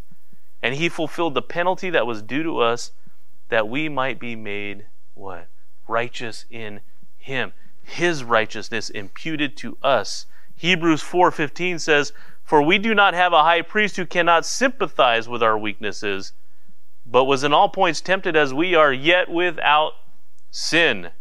[0.61, 2.91] And he fulfilled the penalty that was due to us
[3.49, 5.47] that we might be made what?
[5.87, 6.81] Righteous in
[7.17, 7.53] him.
[7.81, 10.27] His righteousness imputed to us.
[10.55, 15.41] Hebrews 4:15 says, "For we do not have a high priest who cannot sympathize with
[15.41, 16.33] our weaknesses,
[17.05, 19.93] but was in all points tempted as we are, yet without
[20.51, 21.11] sin.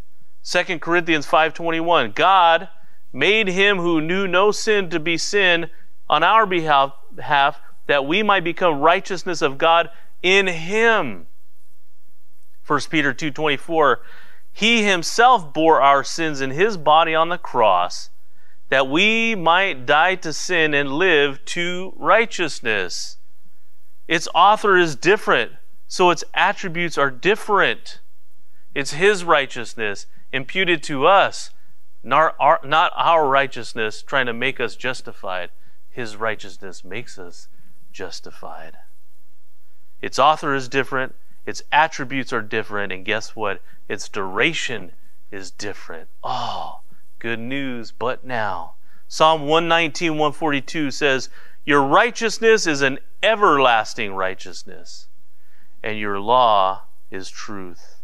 [0.49, 2.69] 2 Corinthians 5:21 God
[3.13, 5.71] made him who knew no sin to be sin
[6.09, 9.91] on our behalf, that we might become righteousness of God
[10.23, 11.27] in him.
[12.65, 13.97] 1 Peter 2:24
[14.53, 18.11] He himself bore our sins in his body on the cross
[18.69, 23.19] that we might die to sin and live to righteousness.
[24.09, 25.53] Its author is different
[25.89, 28.01] so its attributes are different.
[28.75, 30.07] It's His righteousness
[30.37, 31.51] imputed to us,
[32.03, 35.51] not our, not our righteousness trying to make us justified.
[35.91, 37.49] His righteousness makes us
[37.93, 38.77] justified.
[40.01, 41.15] Its author is different,
[41.47, 43.63] its attributes are different, and guess what?
[43.89, 44.93] Its duration
[45.31, 46.09] is different.
[46.23, 46.81] Oh,
[47.19, 48.75] good news, but now.
[49.09, 51.31] Psalm 119, 142 says,
[51.65, 55.09] Your righteousness is an everlasting righteousness
[55.83, 57.96] and your law is truth.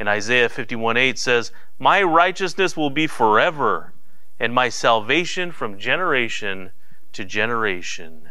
[0.00, 3.92] And Isaiah 51 8 says, My righteousness will be forever,
[4.38, 6.72] and my salvation from generation
[7.12, 8.30] to generation.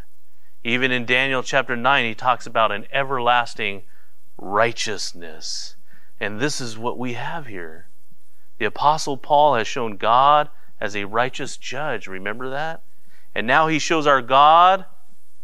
[0.64, 3.84] Even in Daniel chapter 9, he talks about an everlasting
[4.36, 5.76] righteousness.
[6.20, 7.88] And this is what we have here.
[8.58, 10.50] The Apostle Paul has shown God
[10.82, 12.08] as a righteous judge.
[12.08, 12.82] Remember that?
[13.36, 14.86] And now he shows our God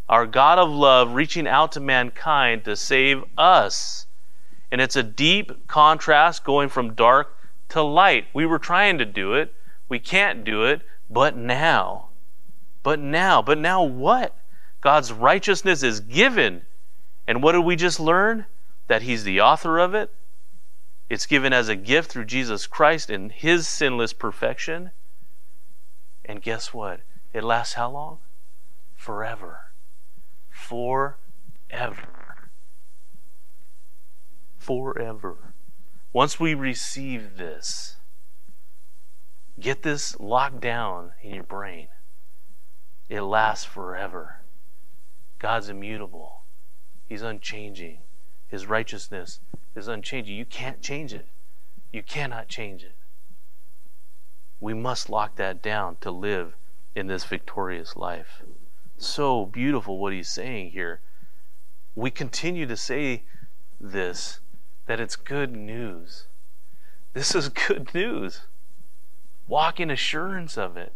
[0.08, 4.05] our God of love reaching out to mankind to save us.
[4.70, 7.36] And it's a deep contrast going from dark
[7.70, 8.26] to light.
[8.34, 9.54] We were trying to do it,
[9.88, 12.08] we can't do it, but now.
[12.82, 14.36] But now, but now what?
[14.80, 16.62] God's righteousness is given.
[17.26, 18.46] And what did we just learn?
[18.88, 20.12] That He's the author of it.
[21.08, 24.90] It's given as a gift through Jesus Christ in His sinless perfection.
[26.24, 27.00] And guess what?
[27.32, 28.18] It lasts how long?
[28.94, 29.66] Forever
[30.56, 32.25] forever.
[34.66, 35.54] Forever.
[36.12, 37.96] Once we receive this,
[39.60, 41.88] get this locked down in your brain.
[43.08, 44.40] It lasts forever.
[45.38, 46.42] God's immutable.
[47.06, 47.98] He's unchanging.
[48.48, 49.40] His righteousness
[49.74, 50.36] is unchanging.
[50.36, 51.28] You can't change it.
[51.92, 52.96] You cannot change it.
[54.58, 56.56] We must lock that down to live
[56.94, 58.42] in this victorious life
[58.98, 61.00] so beautiful what he's saying here.
[61.94, 63.24] We continue to say
[63.80, 64.40] this
[64.86, 66.26] that it's good news.
[67.12, 68.42] This is good news.
[69.48, 70.92] Walk in assurance of it.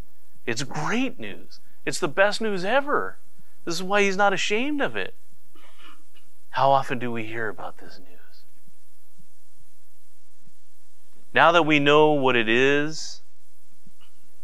[0.46, 1.60] It's great news.
[1.84, 3.18] It's the best news ever.
[3.64, 5.14] This is why he's not ashamed of it.
[6.50, 8.42] How often do we hear about this news?
[11.32, 13.22] Now that we know what it is,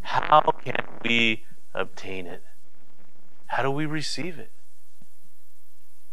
[0.03, 2.45] how can we obtain it?
[3.47, 4.53] How do we receive it?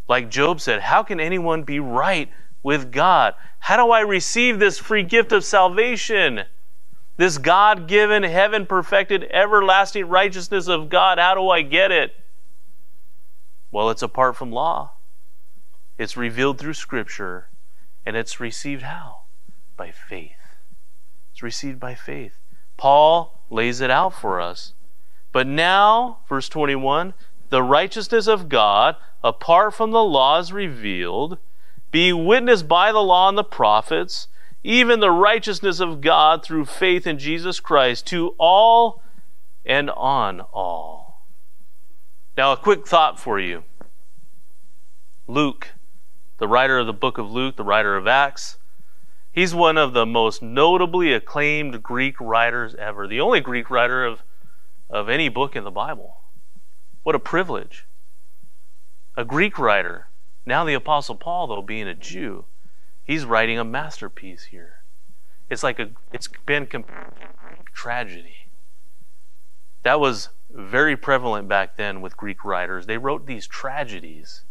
[0.08, 2.30] Like Job said, how can anyone be right
[2.64, 3.36] with God?
[3.60, 6.46] How do I receive this free gift of salvation?
[7.18, 11.20] This God given, heaven perfected, everlasting righteousness of God.
[11.20, 12.16] How do I get it?
[13.72, 14.94] Well, it's apart from law.
[15.98, 17.50] It's revealed through Scripture,
[18.06, 19.22] and it's received how?
[19.78, 20.32] By faith.
[21.32, 22.40] It's received by faith.
[22.78, 24.74] Paul lays it out for us.
[25.32, 27.14] But now, verse 21,
[27.50, 31.38] the righteousness of God, apart from the law, is revealed,
[31.94, 34.28] being witnessed by the law and the prophets,
[34.64, 39.04] even the righteousness of God through faith in Jesus Christ to all
[39.64, 41.28] and on all.
[42.36, 43.64] Now, a quick thought for you.
[45.28, 45.76] Luke,
[46.40, 48.58] the writer of the book of Luke, the writer of Acts,
[49.32, 54.24] he's one of the most notably acclaimed Greek writers ever, the only Greek writer of,
[54.90, 56.22] of any book in the Bible.
[57.04, 57.86] What a privilege.
[59.16, 60.08] A Greek writer.
[60.46, 62.46] Now, the Apostle Paul, though, being a Jew,
[63.04, 64.84] he's writing a masterpiece here.
[65.50, 66.68] It's like a, it's been
[67.74, 68.48] tragedy.
[69.84, 72.86] That was very prevalent back then with Greek writers.
[72.86, 74.44] They wrote these tragedies.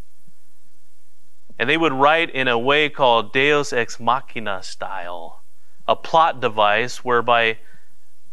[1.59, 5.42] And they would write in a way called Deus ex machina style,
[5.87, 7.59] a plot device whereby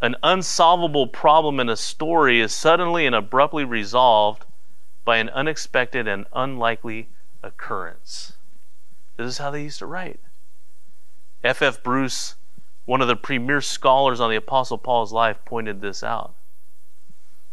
[0.02, 4.46] an unsolvable problem in a story is suddenly and abruptly resolved
[5.04, 7.10] by an unexpected and unlikely
[7.44, 8.34] occurrence.
[9.18, 10.20] This is how they used to write.
[11.44, 11.62] F.
[11.62, 11.82] F.
[11.84, 12.36] Bruce,
[12.86, 16.36] one of the premier scholars on the Apostle Paul's life, pointed this out.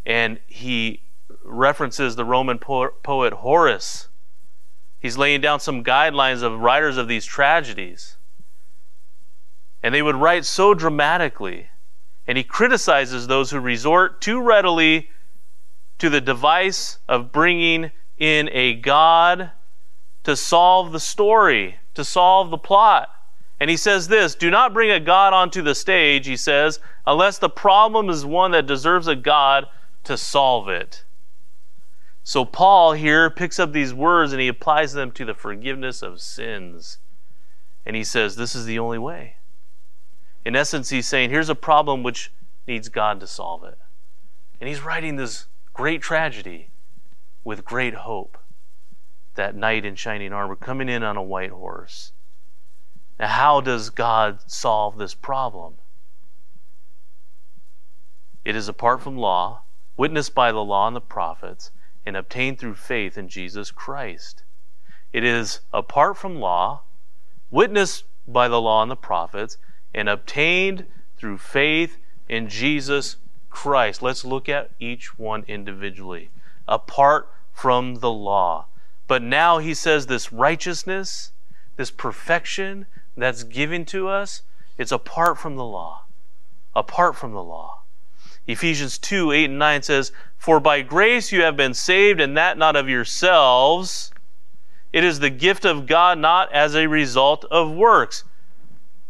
[0.04, 1.02] And he
[1.44, 4.08] references the Roman poet Horace.
[4.98, 8.16] He's laying down some guidelines of writers of these tragedies.
[9.82, 11.68] And they would write so dramatically
[12.26, 15.10] and he criticizes those who resort too readily
[15.98, 19.52] to the device of bringing in a God
[20.26, 23.08] to solve the story, to solve the plot.
[23.60, 27.38] And he says this Do not bring a God onto the stage, he says, unless
[27.38, 29.68] the problem is one that deserves a God
[30.02, 31.04] to solve it.
[32.24, 36.20] So Paul here picks up these words and he applies them to the forgiveness of
[36.20, 36.98] sins.
[37.84, 39.36] And he says, This is the only way.
[40.44, 42.32] In essence, he's saying, here's a problem which
[42.66, 43.78] needs God to solve it.
[44.60, 46.70] And he's writing this great tragedy
[47.44, 48.38] with great hope.
[49.36, 52.12] That knight in shining armor coming in on a white horse.
[53.18, 55.74] Now, how does God solve this problem?
[58.44, 59.62] It is apart from law,
[59.96, 61.70] witnessed by the law and the prophets,
[62.04, 64.44] and obtained through faith in Jesus Christ.
[65.12, 66.82] It is apart from law,
[67.50, 69.56] witnessed by the law and the prophets,
[69.94, 73.16] and obtained through faith in Jesus
[73.50, 74.02] Christ.
[74.02, 76.30] Let's look at each one individually,
[76.68, 78.66] apart from the law.
[79.06, 81.32] But now he says this righteousness,
[81.76, 84.42] this perfection that's given to us,
[84.78, 86.04] it's apart from the law.
[86.74, 87.82] Apart from the law.
[88.46, 92.58] Ephesians 2 8 and 9 says, For by grace you have been saved, and that
[92.58, 94.12] not of yourselves.
[94.92, 98.24] It is the gift of God, not as a result of works.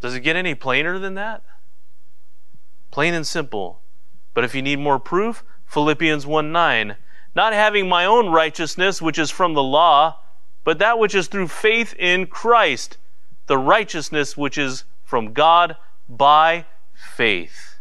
[0.01, 1.43] Does it get any plainer than that?
[2.91, 3.83] Plain and simple.
[4.35, 6.97] But if you need more proof, Philippians 1 9.
[7.37, 10.21] Not having my own righteousness, which is from the law,
[10.65, 12.97] but that which is through faith in Christ,
[13.47, 15.77] the righteousness which is from God
[16.09, 17.79] by faith.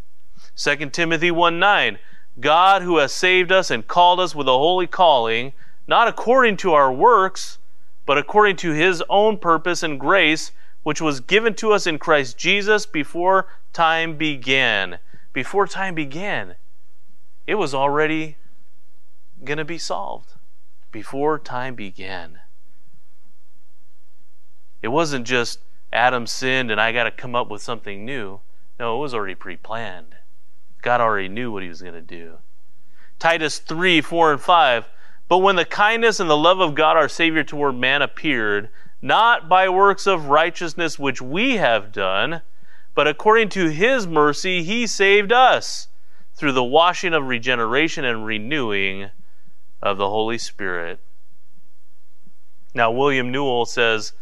[0.57, 1.97] 2 Timothy 1 9.
[2.41, 5.53] God who has saved us and called us with a holy calling,
[5.87, 7.57] not according to our works,
[8.05, 10.51] but according to his own purpose and grace
[10.83, 14.99] which was given to us in Christ Jesus before time began.
[15.31, 16.55] Before time began,
[17.47, 18.35] it was already
[19.43, 20.33] going to be solved.
[20.91, 22.39] Before time began.
[24.81, 25.59] It wasn't just
[25.91, 28.39] Adam sinned and I got to come up with something new.
[28.79, 30.15] No, it was already pre planned.
[30.81, 32.37] God already knew what he was going to do.
[33.17, 34.89] Titus 3 4 and 5.
[35.27, 38.69] But when the kindness and the love of God our Savior toward man appeared,
[39.01, 42.41] not by works of righteousness which we have done,
[42.93, 45.87] but according to his mercy he saved us
[46.35, 49.09] through the washing of regeneration and renewing
[49.85, 50.99] of the Holy Spirit.
[52.73, 54.13] Now, William Newell says,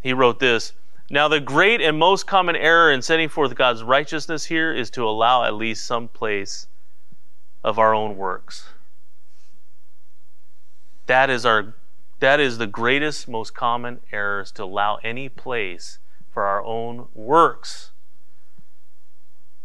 [0.00, 0.72] he wrote this
[1.08, 5.08] Now, the great and most common error in setting forth God's righteousness here is to
[5.08, 6.66] allow at least some place
[7.62, 8.70] of our own works.
[11.06, 11.74] That is our
[12.20, 16.00] that is the greatest, most common error is to allow any place
[16.32, 17.92] for our own works.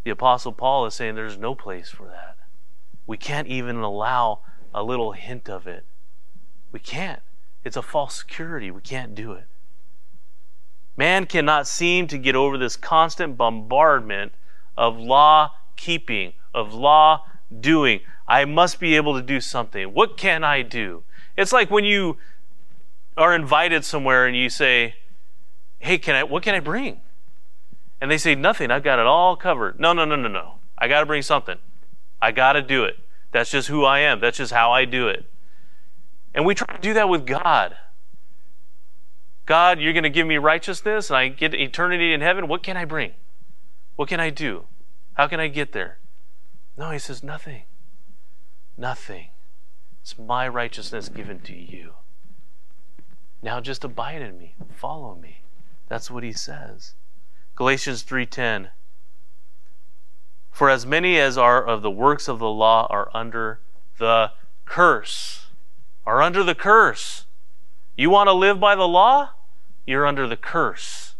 [0.04, 2.36] The Apostle Paul is saying there's no place for that.
[3.08, 4.40] We can't even allow
[4.74, 5.86] a little hint of it.
[6.72, 7.22] We can't.
[7.62, 8.70] It's a false security.
[8.70, 9.46] We can't do it.
[10.96, 14.32] Man cannot seem to get over this constant bombardment
[14.76, 17.24] of law keeping, of law
[17.60, 18.00] doing.
[18.26, 19.94] I must be able to do something.
[19.94, 21.04] What can I do?
[21.36, 22.16] It's like when you
[23.16, 24.96] are invited somewhere and you say,
[25.78, 27.00] "Hey, can I what can I bring?"
[28.00, 28.70] And they say, "Nothing.
[28.70, 30.58] I've got it all covered." No, no, no, no, no.
[30.78, 31.58] I got to bring something.
[32.20, 32.98] I got to do it.
[33.34, 34.20] That's just who I am.
[34.20, 35.28] That's just how I do it.
[36.36, 37.76] And we try to do that with God.
[39.44, 42.46] God, you're going to give me righteousness and I get eternity in heaven.
[42.46, 43.10] What can I bring?
[43.96, 44.66] What can I do?
[45.14, 45.98] How can I get there?
[46.76, 47.64] No, he says, nothing.
[48.78, 49.30] Nothing.
[50.00, 51.94] It's my righteousness given to you.
[53.42, 54.54] Now just abide in me.
[54.76, 55.40] Follow me.
[55.88, 56.94] That's what he says.
[57.56, 58.70] Galatians 3:10
[60.54, 63.58] for as many as are of the works of the law are under
[63.98, 64.30] the
[64.64, 65.46] curse.
[66.06, 67.26] Are under the curse.
[67.96, 69.30] You want to live by the law?
[69.84, 71.16] You're under the curse.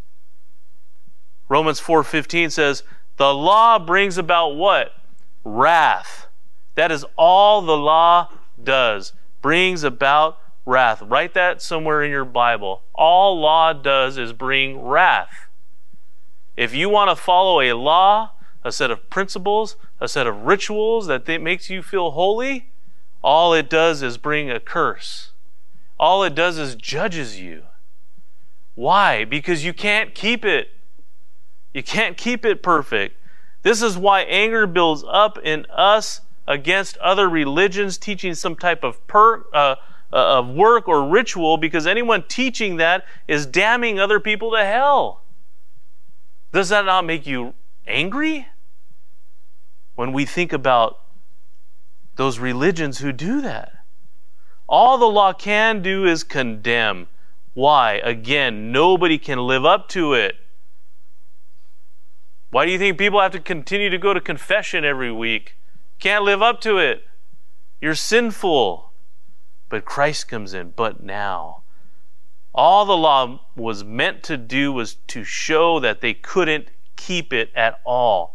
[1.48, 2.84] Romans 4:15 says,
[3.16, 4.94] "The law brings about what?
[5.42, 6.28] Wrath."
[6.76, 8.28] That is all the law
[8.62, 9.14] does.
[9.42, 11.02] Brings about wrath.
[11.02, 12.84] Write that somewhere in your Bible.
[12.94, 15.48] All law does is bring wrath.
[16.56, 18.30] If you want to follow a law
[18.64, 22.70] a set of principles, a set of rituals that makes you feel holy,
[23.22, 25.30] all it does is bring a curse.
[25.98, 27.62] All it does is judges you.
[28.74, 29.24] Why?
[29.24, 30.70] Because you can't keep it.
[31.72, 33.16] You can't keep it perfect.
[33.62, 39.04] This is why anger builds up in us against other religions teaching some type of
[39.06, 39.76] per, uh,
[40.12, 45.22] uh, of work or ritual because anyone teaching that is damning other people to hell.
[46.52, 47.54] Does that not make you
[47.86, 48.46] angry?
[49.94, 51.00] When we think about
[52.16, 53.72] those religions who do that.
[54.68, 57.08] All the law can do is condemn.
[57.52, 57.94] Why?
[58.02, 60.36] Again, nobody can live up to it.
[62.50, 65.56] Why do you think people have to continue to go to confession every week?
[65.98, 67.04] Can't live up to it.
[67.80, 68.92] You're sinful.
[69.68, 70.72] But Christ comes in.
[70.76, 71.62] But now,
[72.54, 77.50] all the law was meant to do was to show that they couldn't keep it
[77.56, 78.33] at all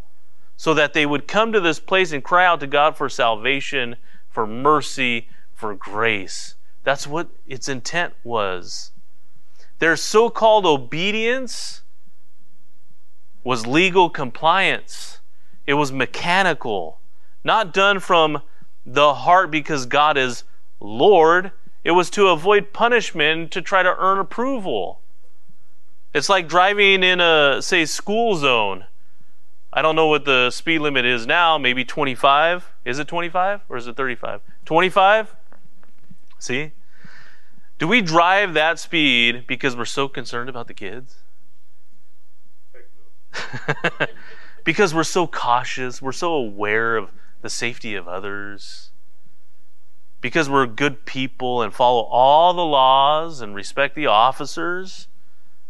[0.60, 3.96] so that they would come to this place and cry out to God for salvation,
[4.30, 6.56] for mercy, for grace.
[6.84, 8.92] That's what its intent was.
[9.80, 11.84] Their so called obedience
[13.42, 15.22] was legal compliance,
[15.66, 17.00] it was mechanical,
[17.42, 18.42] not done from
[18.86, 20.44] the heart because God is
[20.82, 21.54] Lord.
[21.86, 25.00] It was to avoid punishment to try to earn approval.
[26.14, 28.84] It's like driving in a, say, school zone
[29.72, 32.74] I don't know what the speed limit is now, maybe 25.
[32.86, 34.42] Is it 25 or is it 35?
[34.66, 35.36] 25?
[36.40, 36.72] See?
[37.78, 41.18] Do we drive that speed because we're so concerned about the kids?
[44.64, 47.12] because we're so cautious, we're so aware of
[47.42, 48.90] the safety of others.
[50.20, 55.08] Because we're good people and follow all the laws and respect the officers?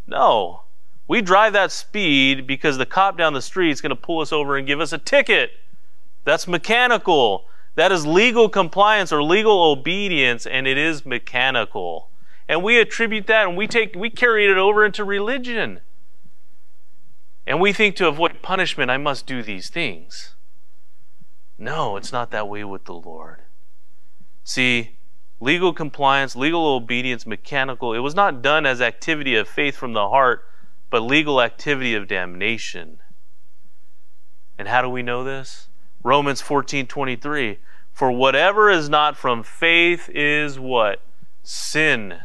[0.08, 0.64] No.
[1.10, 4.32] We drive that speed because the cop down the street is going to pull us
[4.32, 5.49] over and give us a ticket.
[6.24, 7.47] That's mechanical.
[7.74, 12.10] That is legal compliance or legal obedience, and it is mechanical.
[12.47, 15.80] And we attribute that and we take we carry it over into religion.
[17.47, 20.36] And we think to avoid punishment, I must do these things.
[21.57, 23.41] No, it's not that way with the Lord.
[24.43, 24.97] See,
[25.39, 30.10] legal compliance, legal obedience, mechanical, it was not done as activity of faith from the
[30.10, 30.43] heart
[30.90, 33.00] but legal activity of damnation.
[34.58, 35.70] And how do we know this?
[36.04, 37.60] Romans 14:23
[37.92, 41.02] For whatever is not from faith is what?
[41.44, 42.22] Sin.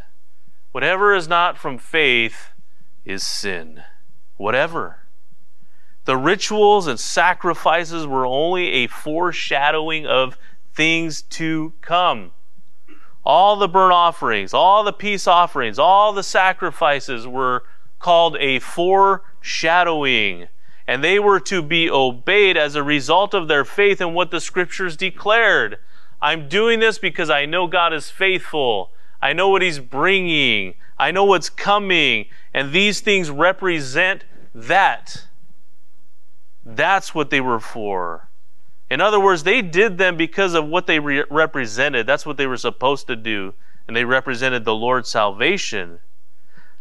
[0.73, 2.51] Whatever is not from faith
[3.05, 3.85] is sin.
[4.37, 5.01] Whatever.
[6.05, 10.37] The rituals and sacrifices were only a foreshadowing of
[10.75, 12.33] things to come.
[13.25, 17.65] All the burnt offerings, all the peace offerings, all the sacrifices were
[18.05, 20.47] called a foreshadowing.
[20.87, 24.43] And they were to be obeyed as a result of their faith in what the
[24.43, 25.79] scriptures declared.
[26.21, 28.91] I'm doing this because I know God is faithful.
[29.23, 30.75] I know what He's bringing.
[30.99, 32.27] I know what's coming.
[32.53, 34.25] And these things represent
[34.55, 35.25] that.
[36.63, 38.29] That's what they were for.
[38.91, 42.07] In other words, they did them because of what they re- represented.
[42.07, 43.55] That's what they were supposed to do.
[43.89, 46.01] And they represented the Lord's salvation.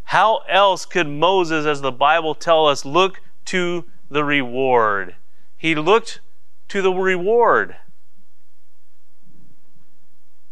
[0.05, 5.15] How else could Moses, as the Bible tells us, look to the reward?
[5.57, 6.19] He looked
[6.69, 7.77] to the reward.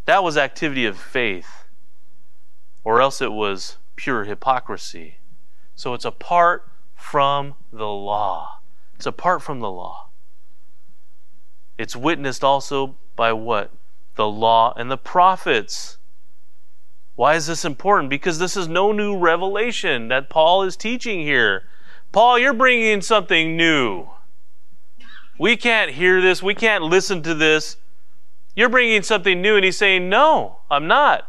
[0.06, 1.66] That was activity of faith,
[2.84, 5.18] or else it was pure hypocrisy.
[5.76, 8.60] So it's apart from the law.
[8.96, 10.10] It's apart from the law.
[11.78, 13.72] It's witnessed also by what?
[14.16, 15.98] The law and the prophets.
[17.22, 18.10] Why is this important?
[18.10, 21.66] Because this is no new revelation that Paul is teaching here.
[22.12, 24.08] Paul, you're bringing something new.
[25.38, 26.42] We can't hear this.
[26.42, 27.78] We can't listen to this.
[28.56, 29.56] You're bringing something new.
[29.56, 31.28] And he's saying, No, I'm not.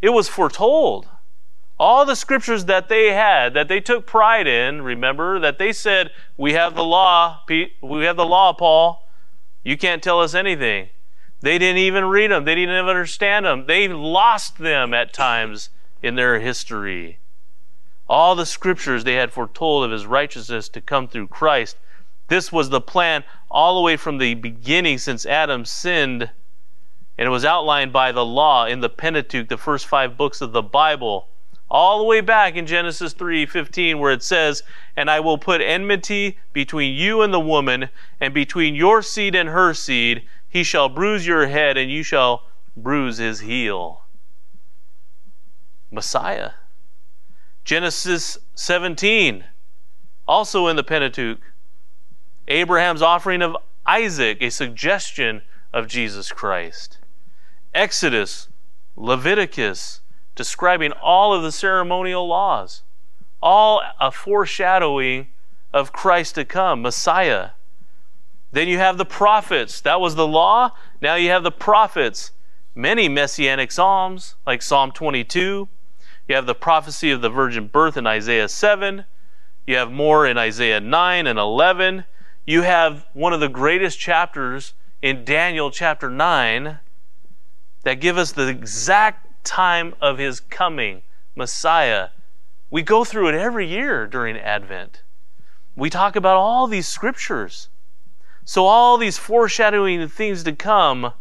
[0.00, 1.08] It was foretold.
[1.80, 6.12] All the scriptures that they had, that they took pride in, remember, that they said,
[6.36, 9.08] We have the law, we have the law, Paul.
[9.64, 10.90] You can't tell us anything.
[11.42, 13.66] They didn't even read them, they didn't even understand them.
[13.66, 15.70] They lost them at times
[16.02, 17.18] in their history.
[18.08, 21.76] All the scriptures they had foretold of his righteousness to come through Christ.
[22.28, 26.30] This was the plan all the way from the beginning since Adam sinned.
[27.18, 30.52] And it was outlined by the law in the Pentateuch, the first five books of
[30.52, 31.28] the Bible
[31.72, 34.62] all the way back in Genesis 3:15 where it says,
[34.94, 37.88] "And I will put enmity between you and the woman,
[38.20, 40.22] and between your seed and her seed;
[40.52, 42.42] he shall bruise your head and you shall
[42.76, 44.04] bruise his heel."
[45.90, 46.50] Messiah.
[47.64, 49.46] Genesis 17,
[50.28, 51.40] also in the Pentateuch.
[52.48, 55.40] Abraham's offering of Isaac, a suggestion
[55.72, 56.98] of Jesus Christ.
[57.72, 58.48] Exodus,
[58.94, 60.02] Leviticus,
[60.34, 62.82] describing all of the ceremonial laws,
[63.40, 65.28] all a foreshadowing
[65.72, 67.52] of Christ to come, Messiah.
[68.52, 69.80] Then you have the prophets.
[69.80, 70.72] That was the law.
[71.00, 72.32] Now you have the prophets.
[72.74, 75.68] Many messianic psalms, like Psalm 22.
[76.28, 79.04] You have the prophecy of the virgin birth in Isaiah 7.
[79.66, 82.04] You have more in Isaiah 9 and 11.
[82.46, 86.78] You have one of the greatest chapters in Daniel chapter 9
[87.84, 91.02] that give us the exact time of his coming,
[91.34, 92.10] Messiah.
[92.70, 95.02] We go through it every year during Advent.
[95.74, 97.68] We talk about all these scriptures.
[98.44, 101.12] So, all these foreshadowing things to come,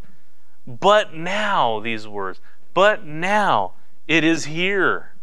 [0.65, 2.39] but now, these words,
[2.73, 3.73] but now
[4.07, 5.13] it is here.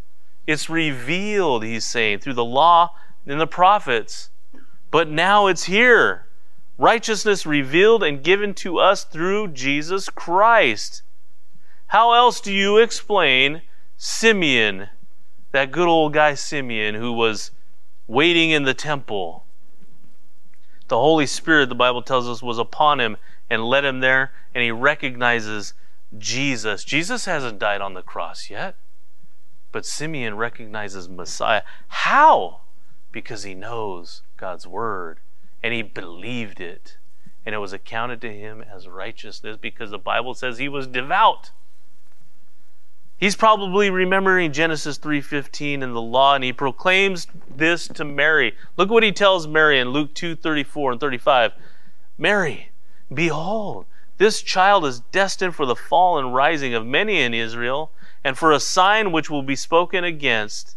[0.46, 2.94] It's revealed, he's saying, through the law
[3.26, 4.30] and the prophets.
[4.90, 6.26] But now it's here.
[6.78, 11.02] Righteousness revealed and given to us through Jesus Christ.
[11.88, 13.62] How else do you explain
[13.96, 14.88] Simeon,
[15.52, 17.50] that good old guy Simeon who was
[18.06, 19.44] waiting in the temple?
[20.88, 23.16] The Holy Spirit, the Bible tells us, was upon him
[23.48, 25.74] and led him there, and he recognizes
[26.16, 26.84] Jesus.
[26.84, 28.76] Jesus hasn't died on the cross yet,
[29.70, 31.62] but Simeon recognizes Messiah.
[31.88, 32.60] How?
[33.12, 35.20] Because he knows God's word
[35.62, 36.96] and he believed it,
[37.44, 41.50] and it was accounted to him as righteousness because the Bible says he was devout.
[43.18, 48.54] He's probably remembering Genesis 3:15 and the law and he proclaims this to Mary.
[48.76, 51.52] Look what he tells Mary in Luke 2:34 and 35.
[52.16, 52.70] Mary,
[53.12, 53.86] behold,
[54.18, 57.90] this child is destined for the fall and rising of many in Israel
[58.22, 60.76] and for a sign which will be spoken against.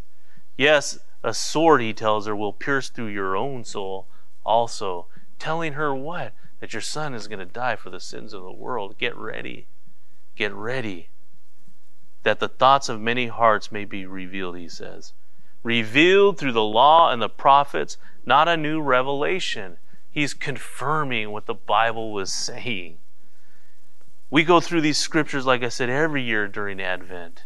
[0.57, 4.07] Yes, a sword, he tells her, will pierce through your own soul
[4.43, 5.05] also,
[5.37, 6.33] telling her what?
[6.59, 8.97] That your son is going to die for the sins of the world.
[8.97, 9.67] Get ready.
[10.35, 11.10] Get ready
[12.23, 15.13] that the thoughts of many hearts may be revealed, he says.
[15.63, 19.77] Revealed through the law and the prophets, not a new revelation.
[20.09, 22.97] He's confirming what the Bible was saying.
[24.29, 27.43] We go through these scriptures, like I said, every year during Advent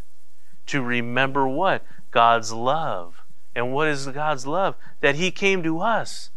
[0.67, 1.83] to remember what?
[2.11, 3.21] God's love.
[3.55, 4.75] And what is God's love?
[5.01, 6.31] That He came to us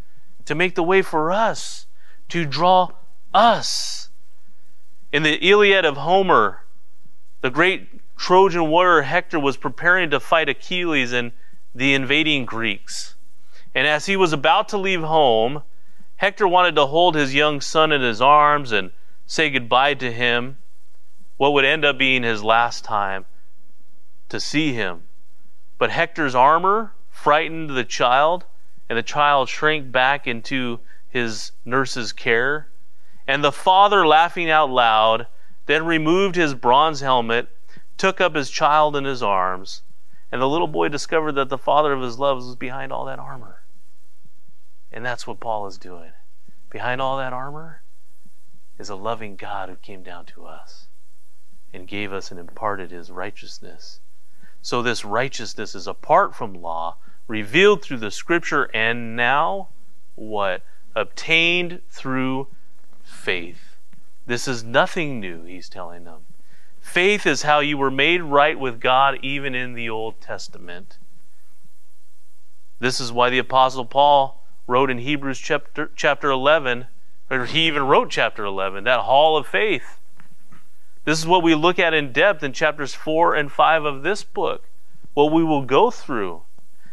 [0.45, 1.87] to make the way for us,
[2.29, 2.91] to draw
[3.35, 4.11] us.
[5.13, 6.65] In the Iliad of Homer,
[7.41, 11.33] the great Trojan warrior Hector was preparing to fight Achilles and
[11.75, 13.15] the invading Greeks.
[13.75, 15.63] And as he was about to leave home,
[16.17, 18.91] Hector wanted to hold his young son in his arms and
[19.25, 20.59] say goodbye to him,
[21.37, 23.25] what would end up being his last time
[24.29, 25.05] to see him.
[25.79, 28.45] But Hector's armor frightened the child,
[28.89, 32.69] and the child shrank back into his nurse's care.
[33.29, 35.29] And the father, laughing out loud,
[35.67, 37.49] then removed his bronze helmet
[37.99, 39.83] took up his child in his arms,
[40.31, 43.19] And the little boy discovered that the father of his loves was behind all that
[43.19, 43.63] armor.
[44.93, 46.13] And that's what Paul is doing.
[46.71, 47.83] Behind all that armor
[48.79, 50.89] is a loving God who came down to us
[51.73, 54.01] and gave us and imparted his righteousness.
[54.61, 56.97] So this righteousness is apart from law,
[57.27, 59.69] revealed through the scripture, and now
[60.15, 60.63] what?
[60.95, 62.49] Obtained through
[63.03, 63.77] faith.
[64.27, 66.28] This is nothing new, he's telling them.
[66.89, 70.97] Faith is how you were made right with God even in the Old Testament.
[72.79, 76.87] This is why the Apostle Paul wrote in Hebrews chapter, chapter 11,
[77.31, 80.01] or he even wrote chapter 11, that hall of faith.
[81.05, 84.25] This is what we look at in depth in chapters 4 and 5 of this
[84.25, 84.71] book.
[85.13, 86.43] What we will go through.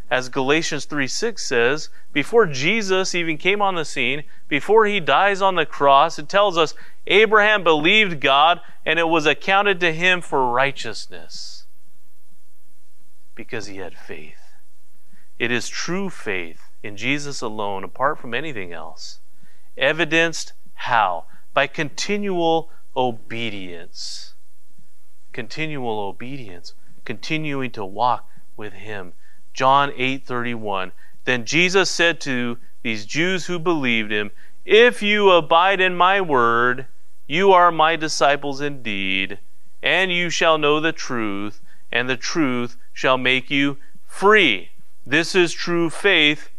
[0.09, 5.41] As Galatians 3 6 says, before Jesus even came on the scene, before he dies
[5.41, 6.75] on the cross, it tells us
[7.07, 11.65] Abraham believed God and it was accounted to him for righteousness
[13.33, 14.39] because he had faith.
[15.37, 19.19] It is true faith in Jesus alone, apart from anything else.
[19.77, 21.25] Evidenced how?
[21.53, 24.35] By continual obedience.
[25.33, 26.73] Continual obedience.
[27.03, 29.13] Continuing to walk with Him.
[29.55, 30.91] John 8:31.
[31.23, 34.31] Then Jesus said to these Jews who believed him,
[34.65, 36.87] If you abide in my word,
[37.25, 39.39] you are my disciples indeed,
[39.81, 44.71] and you shall know the truth, and the truth shall make you free.
[45.05, 46.49] This is true faith.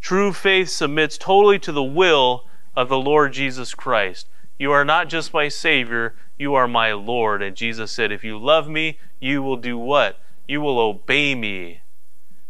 [0.00, 4.28] True faith submits totally to the will of the Lord Jesus Christ.
[4.58, 7.42] You are not just my Savior, you are my Lord.
[7.42, 10.18] And Jesus said, If you love me, you will do what?
[10.48, 11.80] You will obey me.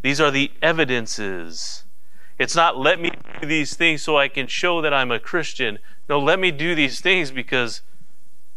[0.05, 1.85] These are the evidences.
[2.39, 5.79] It's not let me do these things so I can show that I'm a Christian.
[6.11, 7.81] No, let me do these things because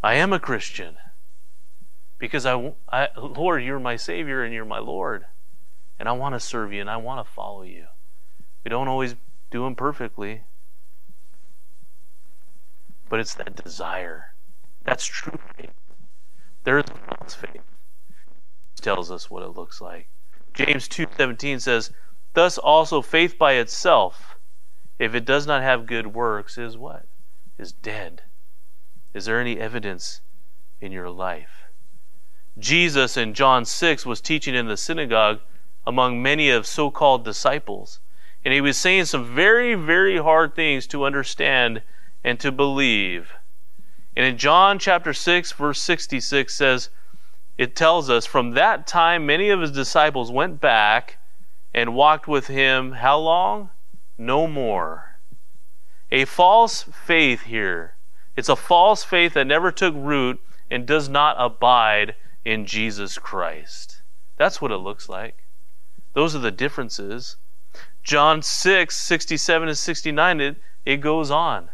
[0.03, 0.97] I am a Christian.
[2.17, 5.25] Because I, I Lord, you're my Savior and you're my Lord.
[5.97, 7.85] And I want to serve you and I want to follow you.
[8.65, 9.15] We don't always
[9.49, 10.41] do them perfectly.
[13.07, 14.33] But it's that desire.
[14.83, 15.71] That's true faith.
[16.65, 17.61] There is false faith.
[18.75, 20.09] It tells us what it looks like.
[20.57, 21.91] James 2:17 says,
[22.33, 24.39] "Thus also faith by itself,
[24.97, 27.05] if it does not have good works, is what?
[27.59, 28.23] Is dead."
[29.13, 30.21] Is there any evidence
[30.81, 31.65] in your life?
[32.57, 35.41] Jesus in John 6 was teaching in the synagogue
[35.85, 37.99] among many of so-called disciples.
[38.43, 41.83] And he was saying some very, very hard things to understand
[42.23, 43.33] and to believe.
[44.15, 46.89] And in John chapter 6, verse 66 says,
[47.57, 51.17] it tells us from that time many of his disciples went back
[51.73, 53.69] and walked with him how long?
[54.17, 55.19] No more.
[56.11, 57.95] A false faith here.
[58.35, 60.39] It's a false faith that never took root
[60.69, 64.01] and does not abide in Jesus Christ.
[64.37, 65.43] That's what it looks like.
[66.13, 67.37] Those are the differences.
[68.03, 71.69] John 6, 67 and 69, it, it goes on.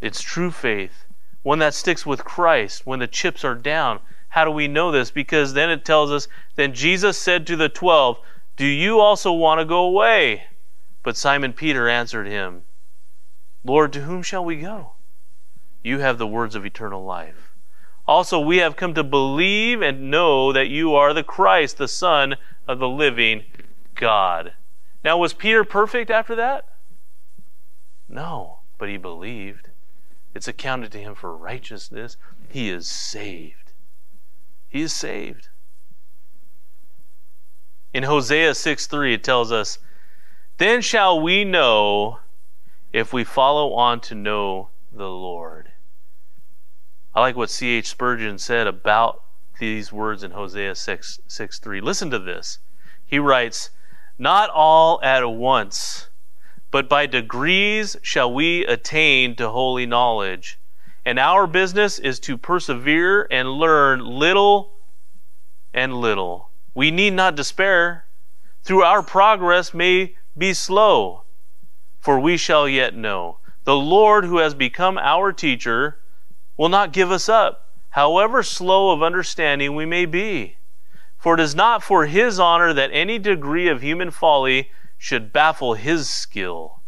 [0.00, 1.06] It's true faith,
[1.42, 4.00] one that sticks with Christ when the chips are down,
[4.32, 5.10] how do we know this?
[5.10, 6.26] Because then it tells us,
[6.56, 8.18] Then Jesus said to the twelve,
[8.56, 10.44] Do you also want to go away?
[11.02, 12.62] But Simon Peter answered him,
[13.62, 14.92] Lord, to whom shall we go?
[15.82, 17.52] You have the words of eternal life.
[18.08, 22.36] Also, we have come to believe and know that you are the Christ, the Son
[22.66, 23.44] of the living
[23.96, 24.54] God.
[25.04, 26.68] Now, was Peter perfect after that?
[28.08, 29.68] No, but he believed.
[30.34, 32.16] It's accounted to him for righteousness.
[32.48, 33.61] He is saved.
[34.72, 35.50] He is saved.
[37.92, 39.78] In Hosea 6 3, it tells us,
[40.56, 42.20] Then shall we know
[42.90, 45.72] if we follow on to know the Lord.
[47.14, 47.86] I like what C.H.
[47.86, 49.22] Spurgeon said about
[49.60, 51.80] these words in Hosea 6, 6 3.
[51.82, 52.58] Listen to this.
[53.04, 53.68] He writes,
[54.16, 56.08] Not all at once,
[56.70, 60.58] but by degrees shall we attain to holy knowledge
[61.04, 64.72] and our business is to persevere and learn little
[65.74, 66.50] and little.
[66.74, 68.04] We need not despair.
[68.62, 71.24] Through our progress may be slow,
[72.00, 73.38] for we shall yet know.
[73.64, 75.98] The Lord, who has become our teacher,
[76.56, 80.56] will not give us up, however slow of understanding we may be.
[81.18, 85.74] For it is not for his honor that any degree of human folly should baffle
[85.74, 86.80] his skill.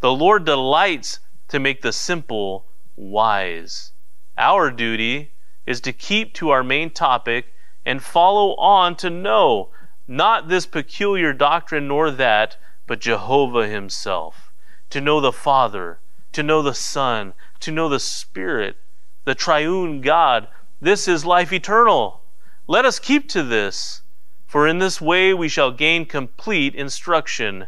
[0.00, 2.66] The Lord delights to make the simple
[2.96, 3.92] wise.
[4.36, 5.32] Our duty
[5.66, 9.70] is to keep to our main topic and follow on to know
[10.06, 14.52] not this peculiar doctrine nor that, but Jehovah Himself.
[14.90, 15.98] To know the Father,
[16.32, 18.76] to know the Son, to know the Spirit,
[19.24, 20.48] the triune God.
[20.80, 22.22] This is life eternal.
[22.66, 24.02] Let us keep to this.
[24.46, 27.66] For in this way we shall gain complete instruction.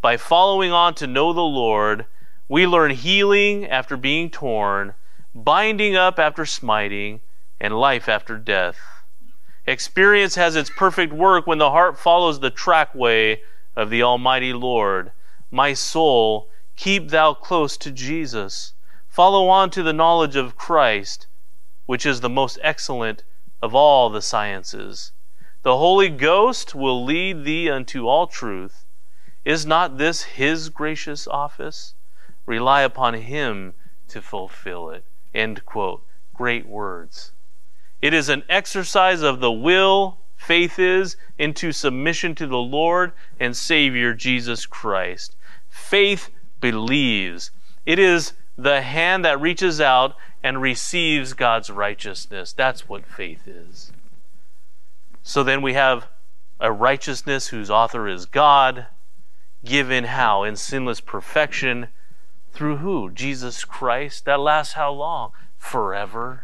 [0.00, 2.06] By following on to know the Lord,
[2.48, 4.94] we learn healing after being torn,
[5.34, 7.20] binding up after smiting,
[7.60, 8.78] and life after death.
[9.66, 13.42] Experience has its perfect work when the heart follows the trackway
[13.76, 15.12] of the Almighty Lord.
[15.50, 18.72] My soul, keep thou close to Jesus.
[19.08, 21.26] Follow on to the knowledge of Christ,
[21.84, 23.24] which is the most excellent
[23.60, 25.12] of all the sciences.
[25.64, 28.86] The Holy Ghost will lead thee unto all truth.
[29.44, 31.94] Is not this his gracious office?
[32.48, 33.74] Rely upon him
[34.08, 35.04] to fulfill it.
[35.34, 36.02] End quote.
[36.32, 37.32] Great words.
[38.00, 43.54] It is an exercise of the will, faith is, into submission to the Lord and
[43.54, 45.36] Savior Jesus Christ.
[45.68, 47.50] Faith believes.
[47.84, 52.54] It is the hand that reaches out and receives God's righteousness.
[52.54, 53.92] That's what faith is.
[55.22, 56.08] So then we have
[56.58, 58.86] a righteousness whose author is God,
[59.62, 60.44] given how?
[60.44, 61.88] In sinless perfection.
[62.58, 63.08] Through who?
[63.12, 64.24] Jesus Christ.
[64.24, 65.30] That lasts how long?
[65.58, 66.42] Forever.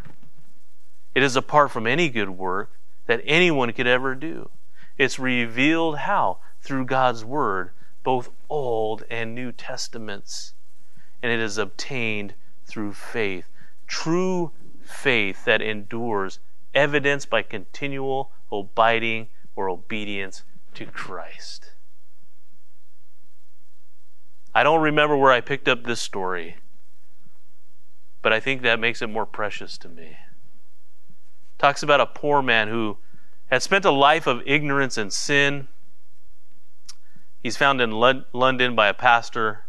[1.13, 2.71] It is apart from any good work
[3.07, 4.51] that anyone could ever do.
[4.97, 6.39] It's revealed how?
[6.61, 7.71] Through God's Word,
[8.05, 10.55] both Old and New Testaments.
[11.21, 12.35] And it is obtained
[12.65, 13.49] through faith.
[13.89, 14.53] True
[14.85, 16.39] faith that endures,
[16.77, 20.45] evidenced by continual abiding or obedience
[20.75, 21.74] to Christ.
[24.55, 26.57] I don't remember where I picked up this story,
[28.23, 30.17] but I think that makes it more precious to me
[31.65, 32.99] talks about a poor man who
[33.51, 35.69] had spent a life of ignorance and sin.
[37.43, 39.65] He's found in London by a pastor,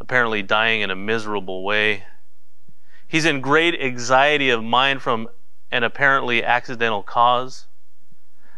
[0.00, 2.04] apparently dying in a miserable way.
[3.06, 5.28] He's in great anxiety of mind from
[5.70, 7.66] an apparently accidental cause.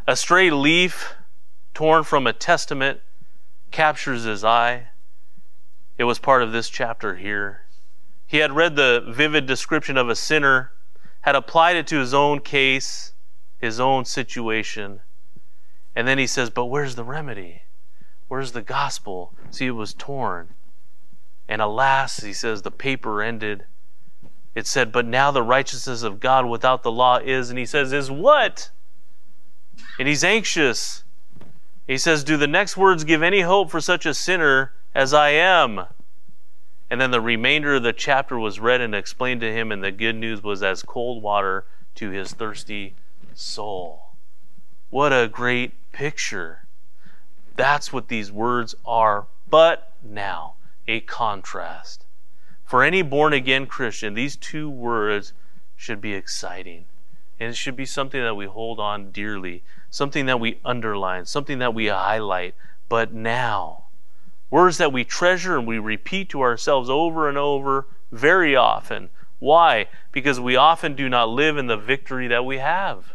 [0.06, 1.14] A stray leaf
[1.74, 3.00] torn from a testament
[3.70, 4.88] captures his eye.
[5.98, 7.62] It was part of this chapter here.
[8.24, 10.72] He had read the vivid description of a sinner
[11.22, 13.12] had applied it to his own case,
[13.58, 15.00] his own situation.
[15.96, 17.62] And then he says, But where's the remedy?
[18.28, 19.34] Where's the gospel?
[19.50, 20.54] See, it was torn.
[21.48, 23.64] And alas, he says, the paper ended.
[24.54, 27.92] It said, But now the righteousness of God without the law is, and he says,
[27.92, 28.70] Is what?
[29.98, 31.02] And he's anxious.
[31.86, 35.30] He says, Do the next words give any hope for such a sinner as I
[35.30, 35.86] am?
[36.90, 39.90] And then the remainder of the chapter was read and explained to him, and the
[39.90, 41.66] good news was as cold water
[41.96, 42.94] to his thirsty
[43.34, 44.12] soul.
[44.90, 46.66] What a great picture.
[47.56, 49.26] That's what these words are.
[49.50, 50.54] But now,
[50.86, 52.06] a contrast.
[52.64, 55.32] For any born again Christian, these two words
[55.76, 56.86] should be exciting.
[57.40, 61.58] And it should be something that we hold on dearly, something that we underline, something
[61.58, 62.54] that we highlight.
[62.88, 63.84] But now,
[64.50, 69.10] Words that we treasure and we repeat to ourselves over and over very often.
[69.38, 69.86] Why?
[70.10, 73.14] Because we often do not live in the victory that we have.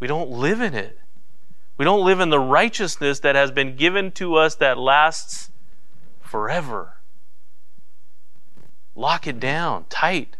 [0.00, 0.98] We don't live in it.
[1.76, 5.50] We don't live in the righteousness that has been given to us that lasts
[6.20, 6.94] forever.
[8.94, 10.36] Lock it down tight.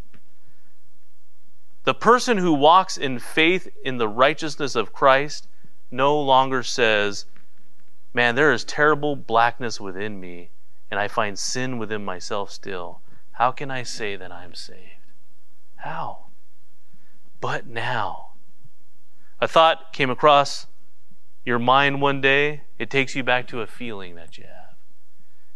[1.84, 5.46] The person who walks in faith in the righteousness of Christ
[5.90, 7.26] no longer says,
[8.16, 10.48] Man, there is terrible blackness within me,
[10.90, 13.02] and I find sin within myself still.
[13.32, 15.12] How can I say that I am saved?
[15.74, 16.28] How?
[17.42, 18.28] But now.
[19.38, 20.66] A thought came across
[21.44, 22.62] your mind one day.
[22.78, 24.76] It takes you back to a feeling that you have,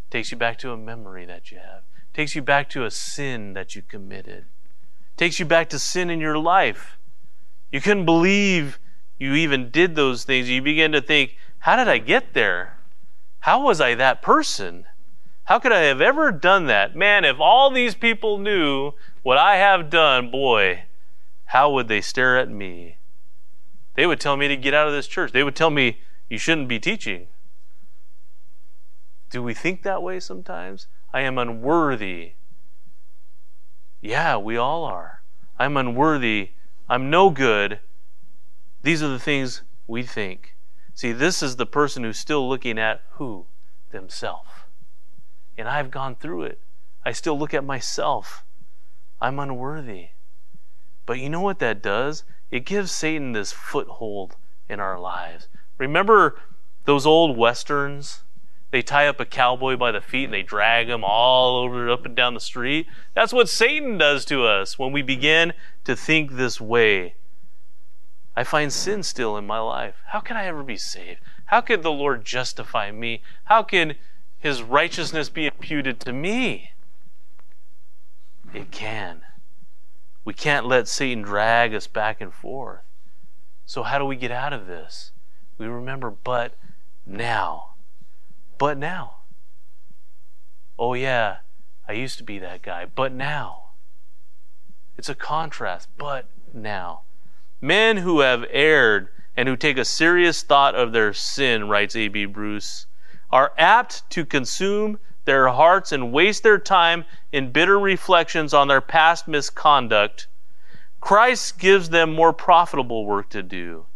[0.07, 2.85] it takes you back to a memory that you have, it takes you back to
[2.85, 6.99] a sin that you committed, it takes you back to sin in your life.
[7.73, 8.79] You couldn't believe
[9.19, 10.49] you even did those things.
[10.49, 12.79] You begin to think, how did I get there?
[13.41, 14.87] How was I that person?
[15.45, 16.95] How could I have ever done that?
[16.95, 18.93] Man, if all these people knew
[19.23, 20.85] what I have done, boy,
[21.47, 22.97] how would they stare at me?
[23.95, 25.33] They would tell me to get out of this church.
[25.33, 27.27] They would tell me, you shouldn't be teaching.
[29.31, 30.87] Do we think that way sometimes?
[31.13, 32.35] I am unworthy.
[34.01, 35.23] Yeah, we all are.
[35.59, 36.51] I'm unworthy.
[36.89, 37.81] I'm no good.
[38.83, 40.57] These are the things we think.
[41.01, 43.47] See, this is the person who's still looking at who?
[43.91, 44.51] Themselves.
[45.57, 46.61] And I've gone through it.
[47.07, 48.45] I still look at myself.
[49.19, 50.09] I'm unworthy.
[51.07, 52.25] But you know what that does?
[52.51, 54.37] It gives Satan this foothold
[54.69, 55.49] in our lives.
[55.79, 56.39] Remember
[56.85, 58.25] those old westerns?
[58.71, 62.05] They tie up a cowboy by the feet and they drag him all over up
[62.05, 62.87] and down the street.
[63.15, 67.15] That's what Satan does to us when we begin to think this way.
[68.41, 69.97] I find sin still in my life.
[70.07, 71.21] How can I ever be saved?
[71.45, 73.21] How could the Lord justify me?
[73.45, 73.97] How can
[74.39, 76.71] his righteousness be imputed to me?
[78.55, 79.21] It can.
[80.25, 82.81] We can't let Satan drag us back and forth.
[83.67, 85.13] So, how do we get out of this?
[85.59, 86.55] We remember, but
[87.05, 87.75] now.
[88.57, 89.17] But now.
[90.79, 91.41] Oh, yeah,
[91.87, 93.73] I used to be that guy, but now.
[94.97, 96.25] It's a contrast, but
[96.55, 97.03] now.
[97.61, 102.27] Men who have erred and who take a serious thought of their sin, writes A.B.
[102.27, 102.87] Bruce,
[103.31, 108.81] are apt to consume their hearts and waste their time in bitter reflections on their
[108.81, 110.27] past misconduct.
[111.01, 113.87] Christ gives them more profitable work to do.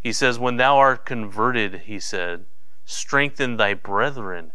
[0.00, 2.46] He says, When thou art converted, he said,
[2.84, 4.52] strengthen thy brethren.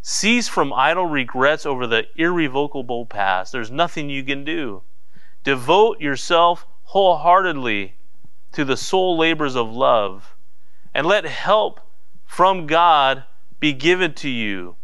[0.00, 3.52] Cease from idle regrets over the irrevocable past.
[3.52, 4.82] There's nothing you can do.
[5.44, 7.94] Devote yourself wholeheartedly
[8.52, 10.36] to the soul labors of love,
[10.92, 11.80] and let help
[12.26, 13.24] from God
[13.58, 14.76] be given to you,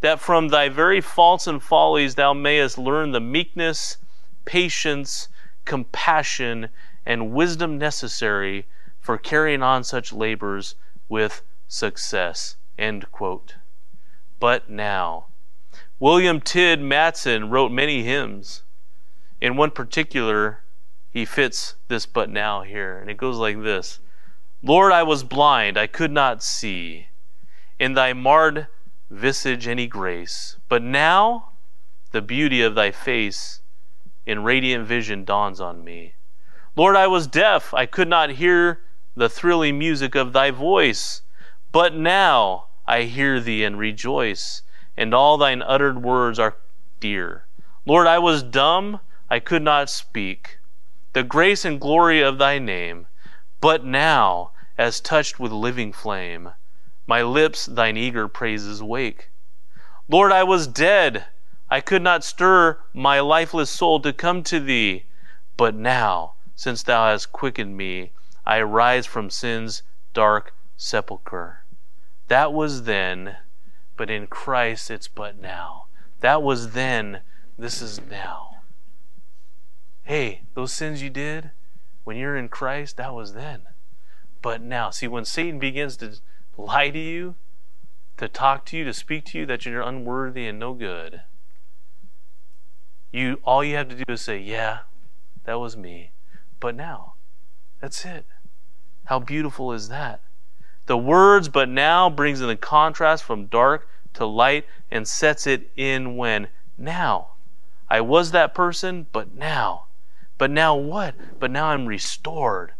[0.00, 3.98] that from thy very faults and follies thou mayest learn the meekness,
[4.44, 5.28] patience,
[5.64, 6.68] compassion,
[7.06, 8.66] and wisdom necessary
[8.98, 10.74] for carrying on such labors
[11.08, 12.56] with success.
[12.76, 13.54] End quote.
[14.40, 15.26] But now,
[16.00, 18.64] William Tidd Matson wrote many hymns.
[19.40, 20.61] In one particular,
[21.12, 22.98] he fits this but now here.
[22.98, 24.00] And it goes like this
[24.62, 27.08] Lord, I was blind, I could not see.
[27.78, 28.68] In thy marred
[29.10, 30.56] visage any grace.
[30.68, 31.50] But now
[32.12, 33.60] the beauty of thy face
[34.24, 36.14] in radiant vision dawns on me.
[36.76, 38.80] Lord, I was deaf, I could not hear
[39.14, 41.22] the thrilling music of thy voice.
[41.72, 44.62] But now I hear thee and rejoice,
[44.96, 46.56] and all thine uttered words are
[47.00, 47.46] dear.
[47.84, 50.58] Lord, I was dumb, I could not speak
[51.12, 53.06] the grace and glory of thy name.
[53.60, 56.52] But now, as touched with living flame,
[57.06, 59.30] my lips thine eager praises wake.
[60.08, 61.26] Lord, I was dead.
[61.70, 65.04] I could not stir my lifeless soul to come to thee.
[65.56, 68.12] But now, since thou hast quickened me,
[68.44, 69.82] I rise from sin's
[70.14, 71.64] dark sepulchre.
[72.28, 73.36] That was then,
[73.96, 75.84] but in Christ it's but now.
[76.20, 77.20] That was then,
[77.58, 78.61] this is now.
[80.04, 81.52] Hey, those sins you did
[82.04, 83.62] when you're in Christ, that was then.
[84.42, 86.16] But now, see, when Satan begins to
[86.56, 87.36] lie to you,
[88.16, 91.22] to talk to you, to speak to you that you're unworthy and no good,
[93.12, 94.80] you all you have to do is say, "Yeah,
[95.44, 96.12] that was me."
[96.58, 97.14] But now,
[97.80, 98.26] that's it.
[99.04, 100.20] How beautiful is that?
[100.86, 105.70] The words "but now" brings in the contrast from dark to light and sets it
[105.76, 107.34] in when now.
[107.88, 109.86] I was that person, but now
[110.42, 111.14] but now what?
[111.38, 112.72] But now I'm restored.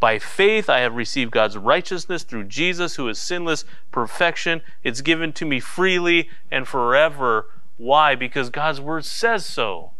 [0.00, 4.60] By faith, I have received God's righteousness through Jesus, who is sinless perfection.
[4.82, 7.46] It's given to me freely and forever.
[7.76, 8.16] Why?
[8.16, 9.92] Because God's word says so.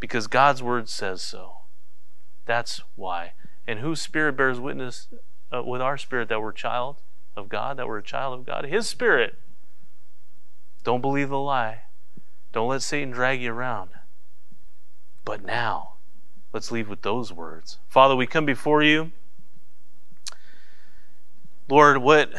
[0.00, 1.56] Because God's word says so.
[2.46, 3.34] That's why.
[3.66, 5.08] And whose spirit bears witness
[5.54, 7.02] uh, with our spirit that we're child
[7.36, 8.64] of God, that we're a child of God?
[8.64, 9.38] His spirit.
[10.84, 11.80] Don't believe the lie.
[12.50, 13.90] Don't let Satan drag you around.
[15.24, 15.94] But now,
[16.52, 17.78] let's leave with those words.
[17.88, 19.12] Father, we come before you.
[21.68, 22.32] Lord, what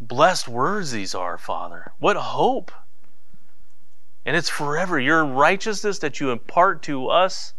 [0.00, 1.92] blessed words these are, Father.
[1.98, 2.72] What hope.
[4.26, 4.98] And it's forever.
[4.98, 7.54] Your righteousness that you impart to us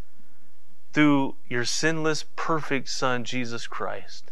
[0.94, 4.32] through your sinless, perfect Son, Jesus Christ.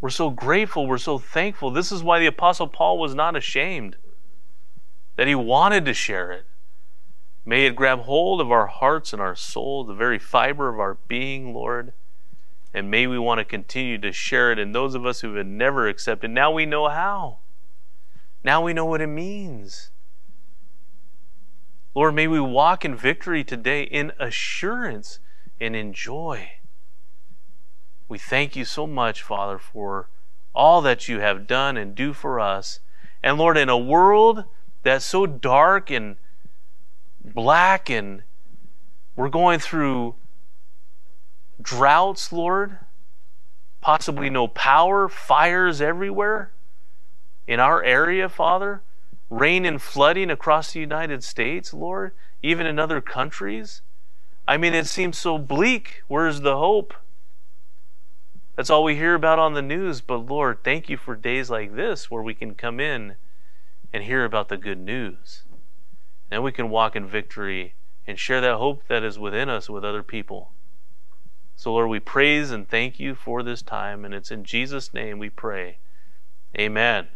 [0.00, 0.86] We're so grateful.
[0.86, 1.70] We're so thankful.
[1.70, 3.96] This is why the Apostle Paul was not ashamed,
[5.16, 6.46] that he wanted to share it.
[7.50, 10.98] May it grab hold of our hearts and our soul, the very fiber of our
[11.08, 11.92] being, Lord.
[12.72, 14.58] And may we want to continue to share it.
[14.60, 17.38] And those of us who have never accepted, now we know how.
[18.44, 19.90] Now we know what it means.
[21.92, 25.18] Lord, may we walk in victory today in assurance
[25.60, 26.52] and in joy.
[28.08, 30.08] We thank you so much, Father, for
[30.54, 32.78] all that you have done and do for us.
[33.24, 34.44] And Lord, in a world
[34.84, 36.14] that's so dark and
[37.24, 38.22] black and
[39.16, 40.14] we're going through
[41.60, 42.78] droughts, Lord,
[43.80, 46.52] possibly no power, fires everywhere
[47.46, 48.82] in our area, Father,
[49.28, 52.12] rain and flooding across the United States, Lord,
[52.42, 53.82] even in other countries.
[54.46, 56.02] I mean, it seems so bleak.
[56.08, 56.94] Where's the hope?
[58.56, 60.00] That's all we hear about on the news.
[60.00, 63.16] But Lord, thank you for days like this where we can come in
[63.92, 65.44] and hear about the good news.
[66.30, 67.74] Then we can walk in victory
[68.06, 70.52] and share that hope that is within us with other people.
[71.56, 75.18] So, Lord, we praise and thank you for this time, and it's in Jesus' name
[75.18, 75.78] we pray.
[76.58, 77.08] Amen.